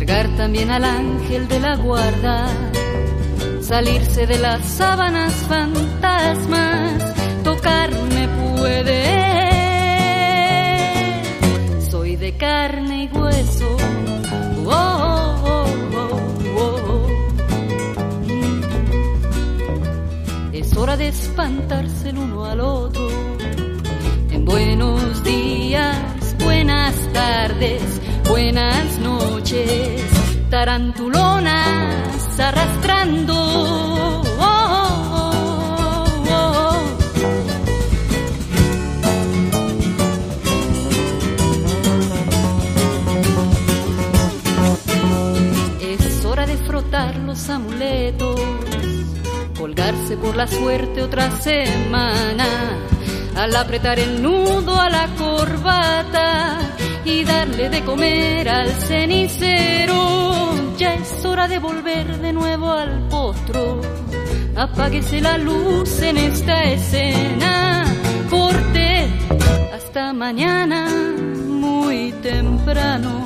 cargar 0.07 0.36
también 0.36 0.70
al 0.70 0.84
ángel 0.84 1.48
de 1.48 1.61
la 1.61 1.76
guarda, 1.76 2.46
salirse 3.62 4.26
de 4.26 4.38
las 4.38 4.62
sábanas 4.64 5.32
fantasmas, 5.48 7.14
tocarme 7.42 8.28
puede. 8.28 9.02
Soy 11.90 12.16
de 12.16 12.36
carne 12.36 13.05
y 13.05 13.16
hueso. 13.16 13.76
Oh, 14.66 15.36
oh, 15.44 15.66
oh. 16.59 17.07
Es 20.52 20.76
hora 20.76 20.96
de 20.98 21.09
espantarse 21.09 22.11
el 22.11 22.18
uno 22.18 22.44
al 22.44 22.61
otro. 22.61 23.09
En 24.30 24.44
buenos 24.44 25.24
días, 25.24 26.36
buenas 26.44 26.94
tardes, 27.14 27.82
buenas 28.35 28.99
noches, 28.99 30.03
tarantulonas 30.51 32.41
arrastrando. 32.41 34.22
Es 45.80 46.24
hora 46.24 46.45
de 46.45 46.57
frotar 46.57 47.16
los 47.18 47.49
amuletos, 47.49 48.41
colgarse 49.57 50.16
por 50.16 50.35
la 50.35 50.49
suerte 50.49 51.03
otra 51.03 51.30
semana, 51.30 52.47
al 53.37 53.55
apretar 53.55 54.01
el 54.01 54.20
nudo 54.20 54.80
a 54.80 54.91
la 54.91 55.07
corbata 55.16 56.59
y 57.05 57.24
darle 57.24 57.68
de 57.68 57.84
comer 57.84 58.48
al 58.48 58.68
cenicero. 58.68 60.55
Ya 60.76 60.94
es 60.94 61.24
hora 61.24 61.46
de 61.46 61.59
volver 61.59 62.18
de 62.18 62.32
nuevo 62.32 62.70
al 62.70 63.09
potro. 63.09 63.80
Apáguese 64.57 65.20
la 65.20 65.38
luz 65.38 66.00
en 66.02 66.16
esta 66.16 66.64
escena. 66.64 67.84
Corte 68.30 69.09
hasta 69.72 70.12
mañana 70.12 70.88
muy 71.48 72.12
temprano. 72.22 73.24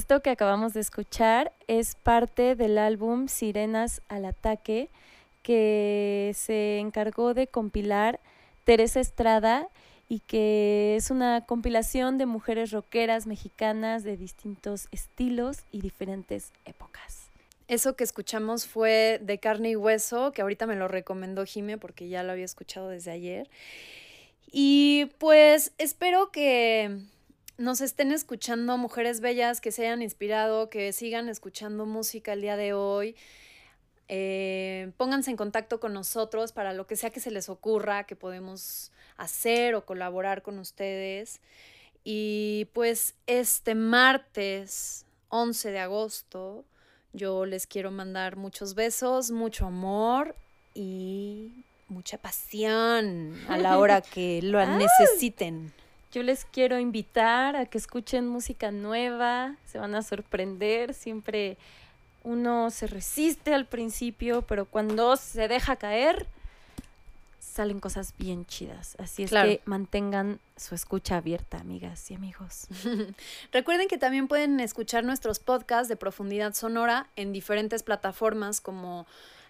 Esto 0.00 0.22
que 0.22 0.30
acabamos 0.30 0.72
de 0.72 0.80
escuchar 0.80 1.52
es 1.66 1.94
parte 1.94 2.56
del 2.56 2.78
álbum 2.78 3.28
Sirenas 3.28 4.00
al 4.08 4.24
Ataque 4.24 4.88
que 5.42 6.32
se 6.34 6.78
encargó 6.78 7.34
de 7.34 7.48
compilar 7.48 8.18
Teresa 8.64 8.98
Estrada 9.00 9.68
y 10.08 10.20
que 10.20 10.96
es 10.96 11.10
una 11.10 11.44
compilación 11.44 12.16
de 12.16 12.24
mujeres 12.24 12.70
rockeras 12.70 13.26
mexicanas 13.26 14.02
de 14.02 14.16
distintos 14.16 14.88
estilos 14.90 15.66
y 15.70 15.82
diferentes 15.82 16.50
épocas. 16.64 17.30
Eso 17.68 17.94
que 17.94 18.04
escuchamos 18.04 18.66
fue 18.66 19.20
de 19.22 19.38
carne 19.38 19.68
y 19.68 19.76
hueso, 19.76 20.32
que 20.32 20.40
ahorita 20.40 20.64
me 20.64 20.76
lo 20.76 20.88
recomendó 20.88 21.44
Jime 21.44 21.76
porque 21.76 22.08
ya 22.08 22.22
lo 22.22 22.32
había 22.32 22.46
escuchado 22.46 22.88
desde 22.88 23.10
ayer. 23.10 23.50
Y 24.50 25.10
pues 25.18 25.74
espero 25.76 26.30
que 26.30 27.02
nos 27.60 27.82
estén 27.82 28.10
escuchando 28.10 28.78
mujeres 28.78 29.20
bellas 29.20 29.60
que 29.60 29.70
se 29.70 29.82
hayan 29.82 30.00
inspirado, 30.00 30.70
que 30.70 30.94
sigan 30.94 31.28
escuchando 31.28 31.84
música 31.84 32.32
el 32.32 32.40
día 32.40 32.56
de 32.56 32.72
hoy. 32.72 33.16
Eh, 34.08 34.92
pónganse 34.96 35.30
en 35.30 35.36
contacto 35.36 35.78
con 35.78 35.92
nosotros 35.92 36.52
para 36.52 36.72
lo 36.72 36.86
que 36.86 36.96
sea 36.96 37.10
que 37.10 37.20
se 37.20 37.30
les 37.30 37.50
ocurra 37.50 38.04
que 38.04 38.16
podemos 38.16 38.92
hacer 39.18 39.74
o 39.74 39.84
colaborar 39.84 40.40
con 40.40 40.58
ustedes. 40.58 41.40
Y 42.02 42.68
pues 42.72 43.14
este 43.26 43.74
martes 43.74 45.04
11 45.28 45.70
de 45.70 45.80
agosto 45.80 46.64
yo 47.12 47.44
les 47.44 47.66
quiero 47.66 47.90
mandar 47.90 48.36
muchos 48.36 48.74
besos, 48.74 49.32
mucho 49.32 49.66
amor 49.66 50.34
y 50.72 51.66
mucha 51.88 52.16
pasión 52.16 53.38
a 53.48 53.58
la 53.58 53.78
hora 53.78 54.00
que 54.00 54.40
lo 54.42 54.64
necesiten. 54.78 55.74
Yo 56.12 56.22
les 56.22 56.44
quiero 56.44 56.78
invitar 56.78 57.54
a 57.56 57.66
que 57.66 57.78
escuchen 57.78 58.26
música 58.26 58.70
nueva, 58.72 59.54
se 59.66 59.78
van 59.78 59.94
a 59.94 60.02
sorprender, 60.02 60.92
siempre 60.94 61.56
uno 62.24 62.70
se 62.70 62.86
resiste 62.88 63.54
al 63.54 63.64
principio, 63.66 64.42
pero 64.42 64.64
cuando 64.66 65.16
se 65.16 65.46
deja 65.48 65.76
caer, 65.76 66.26
salen 67.38 67.78
cosas 67.80 68.12
bien 68.18 68.44
chidas. 68.46 68.96
Así 68.98 69.22
es 69.22 69.30
Claro. 69.30 69.48
que 69.50 69.60
mantengan 69.64 70.40
su 70.56 70.74
escucha 70.74 71.16
abierta, 71.16 71.58
amigas 71.58 72.10
y 72.10 72.14
amigos. 72.14 72.66
Recuerden 73.52 73.86
que 73.88 73.96
también 73.98 74.28
pueden 74.28 74.60
escuchar 74.60 75.04
nuestros 75.04 75.38
podcasts 75.38 75.88
de 75.88 75.96
profundidad 75.96 76.54
sonora 76.54 77.06
en 77.16 77.32
diferentes 77.32 77.82
plataformas 77.82 78.60
como 78.60 79.06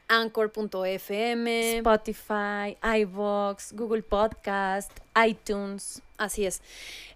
anchor.fm. 0.08 1.78
Spotify, 1.78 2.76
iVoox, 2.82 3.72
Google 3.72 4.02
Podcast, 4.02 4.90
iTunes. 5.26 6.02
Así 6.20 6.44
es. 6.44 6.60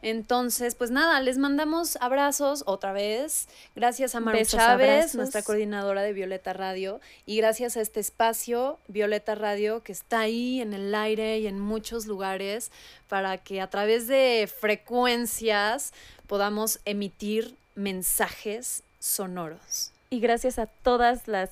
Entonces, 0.00 0.74
pues 0.74 0.90
nada, 0.90 1.20
les 1.20 1.36
mandamos 1.36 1.98
abrazos 2.00 2.64
otra 2.66 2.94
vez. 2.94 3.48
Gracias 3.76 4.14
a 4.14 4.20
Maru 4.20 4.38
Besos, 4.38 4.58
Chávez, 4.58 4.88
abrazos. 4.88 5.14
nuestra 5.16 5.42
coordinadora 5.42 6.00
de 6.00 6.14
Violeta 6.14 6.54
Radio. 6.54 7.02
Y 7.26 7.36
gracias 7.36 7.76
a 7.76 7.82
este 7.82 8.00
espacio, 8.00 8.78
Violeta 8.88 9.34
Radio, 9.34 9.82
que 9.82 9.92
está 9.92 10.20
ahí 10.20 10.62
en 10.62 10.72
el 10.72 10.94
aire 10.94 11.38
y 11.38 11.46
en 11.46 11.60
muchos 11.60 12.06
lugares 12.06 12.72
para 13.06 13.36
que 13.36 13.60
a 13.60 13.68
través 13.68 14.06
de 14.06 14.50
frecuencias 14.58 15.92
podamos 16.26 16.80
emitir 16.86 17.54
mensajes 17.74 18.84
sonoros. 19.00 19.92
Y 20.08 20.20
gracias 20.20 20.58
a 20.58 20.64
todas 20.64 21.28
las 21.28 21.50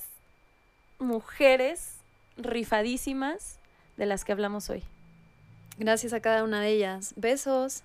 mujeres 0.97 1.97
rifadísimas 2.35 3.59
de 3.95 4.07
las 4.07 4.25
que 4.25 4.31
hablamos 4.31 4.71
hoy. 4.71 4.83
Gracias 5.77 6.13
a 6.13 6.19
cada 6.19 6.43
una 6.43 6.61
de 6.61 6.69
ellas. 6.69 7.13
Besos. 7.15 7.83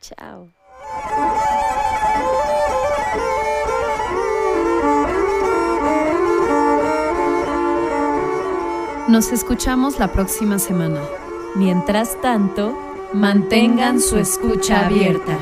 Chao. 0.00 0.48
Nos 9.08 9.32
escuchamos 9.32 9.98
la 9.98 10.12
próxima 10.12 10.58
semana. 10.58 11.00
Mientras 11.56 12.20
tanto, 12.20 12.90
Mantengan 13.12 14.00
su 14.00 14.18
escucha 14.18 14.86
abierta. 14.86 15.36